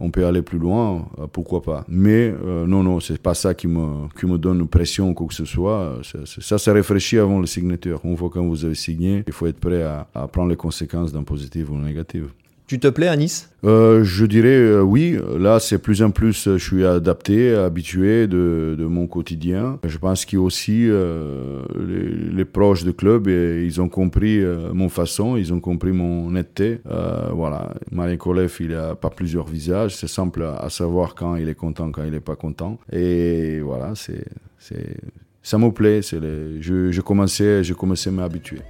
on 0.00 0.10
peut 0.10 0.26
aller 0.26 0.42
plus 0.42 0.58
loin, 0.58 1.06
euh, 1.18 1.26
pourquoi 1.30 1.62
pas. 1.62 1.84
Mais 1.88 2.34
euh, 2.44 2.66
non, 2.66 2.82
non, 2.82 3.00
c'est 3.00 3.20
pas 3.20 3.34
ça 3.34 3.54
qui 3.54 3.68
me, 3.68 4.08
qui 4.18 4.26
me 4.26 4.38
donne 4.38 4.66
pression 4.66 5.10
ou 5.10 5.14
quoi 5.14 5.26
que 5.26 5.34
ce 5.34 5.44
soit. 5.44 6.00
Ça, 6.24 6.58
ça, 6.58 6.72
réfléchit 6.72 7.18
avant 7.18 7.38
la 7.38 7.46
signature. 7.46 8.00
Une 8.04 8.16
fois 8.16 8.30
que 8.30 8.38
vous 8.38 8.64
avez 8.64 8.74
signé, 8.74 9.22
il 9.26 9.32
faut 9.32 9.46
être 9.46 9.60
prêt 9.60 9.82
à, 9.82 10.08
à 10.14 10.26
prendre 10.26 10.48
les 10.48 10.56
conséquences 10.56 11.12
d'un 11.12 11.22
positif 11.22 11.70
ou 11.70 11.76
d'un 11.76 11.84
négatif. 11.84 12.24
Tu 12.70 12.78
te 12.78 12.86
plais 12.86 13.08
à 13.08 13.16
Nice? 13.16 13.50
Euh, 13.64 14.04
Je 14.04 14.24
dirais 14.24 14.46
euh, 14.50 14.80
oui. 14.80 15.18
Là, 15.36 15.58
c'est 15.58 15.78
plus 15.78 16.04
en 16.04 16.12
plus, 16.12 16.46
euh, 16.46 16.56
je 16.56 16.64
suis 16.64 16.86
adapté, 16.86 17.52
habitué 17.52 18.28
de, 18.28 18.76
mon 18.78 19.08
quotidien. 19.08 19.80
Je 19.84 19.98
pense 19.98 20.24
qu'aussi 20.24 20.86
euh, 20.88 21.62
les, 21.84 22.32
les, 22.32 22.44
proches 22.44 22.84
du 22.84 22.92
club, 22.92 23.26
ils 23.26 23.80
ont 23.80 23.88
compris 23.88 24.40
mon 24.72 24.88
façon, 24.88 25.36
ils 25.36 25.52
ont 25.52 25.58
compris 25.58 25.90
mon. 25.90 26.32
Euh, 26.32 27.30
voilà, 27.32 27.74
Marien 27.90 28.16
Kolev, 28.16 28.56
il 28.60 28.68
n'a 28.68 28.94
pas 28.94 29.10
plusieurs 29.10 29.48
visages. 29.48 29.96
C'est 29.96 30.06
simple 30.06 30.44
à, 30.44 30.70
savoir 30.70 31.16
quand 31.16 31.34
il 31.34 31.48
est 31.48 31.56
content, 31.56 31.90
quand 31.90 32.04
il 32.04 32.12
n'est 32.12 32.20
pas 32.20 32.36
content. 32.36 32.78
Et 32.92 33.58
voilà, 33.58 33.94
c'est, 33.96 34.26
c'est, 34.60 34.96
ça 35.42 35.58
me 35.58 35.72
plaît. 35.72 36.02
C'est 36.02 36.20
les, 36.20 36.62
je, 36.62 36.92
je 36.92 37.00
commençais, 37.00 37.64
je 37.64 37.74
commençais 37.74 38.10
à 38.10 38.12
m'habituer. 38.12 38.60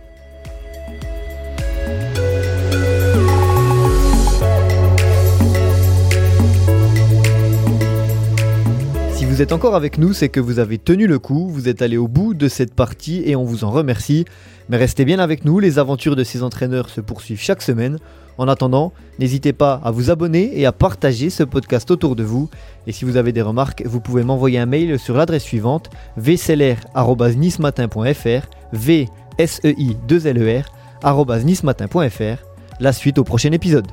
Vous 9.41 9.45
êtes 9.45 9.53
encore 9.53 9.75
avec 9.75 9.97
nous, 9.97 10.13
c'est 10.13 10.29
que 10.29 10.39
vous 10.39 10.59
avez 10.59 10.77
tenu 10.77 11.07
le 11.07 11.19
coup, 11.19 11.49
vous 11.49 11.67
êtes 11.67 11.81
allé 11.81 11.97
au 11.97 12.09
bout 12.09 12.35
de 12.35 12.47
cette 12.47 12.75
partie 12.75 13.23
et 13.25 13.37
on 13.37 13.45
vous 13.45 13.65
en 13.65 13.71
remercie. 13.71 14.27
Mais 14.69 14.77
restez 14.77 15.07
bien 15.07 15.19
avec 15.19 15.47
nous, 15.47 15.61
les 15.61 15.79
aventures 15.79 16.15
de 16.15 16.25
ces 16.25 16.43
entraîneurs 16.43 16.91
se 16.91 17.01
poursuivent 17.01 17.41
chaque 17.41 17.63
semaine. 17.63 17.97
En 18.37 18.49
attendant, 18.49 18.93
n'hésitez 19.19 19.55
pas 19.55 19.81
à 19.83 19.93
vous 19.93 20.11
abonner 20.11 20.61
et 20.61 20.67
à 20.67 20.73
partager 20.73 21.31
ce 21.31 21.43
podcast 21.43 21.91
autour 21.91 22.17
de 22.17 22.23
vous. 22.23 22.51
Et 22.87 22.93
si 22.93 23.07
vous 23.07 23.17
avez 23.17 23.33
des 23.33 23.41
remarques, 23.41 23.83
vous 23.87 24.03
pouvez 24.03 24.25
m'envoyer 24.25 24.59
un 24.59 24.67
mail 24.67 24.99
sur 24.99 25.17
l'adresse 25.17 25.45
suivante 25.45 25.89
vclr.nismatin.fr 26.19 28.47
v 28.75 29.09
s 29.39 29.61
e 29.65 29.75
i 29.79 29.97
2 30.07 30.27
l 30.27 30.43
e 30.43 30.63
La 32.79 32.93
suite 32.93 33.17
au 33.17 33.25
prochain 33.25 33.53
épisode. 33.53 33.87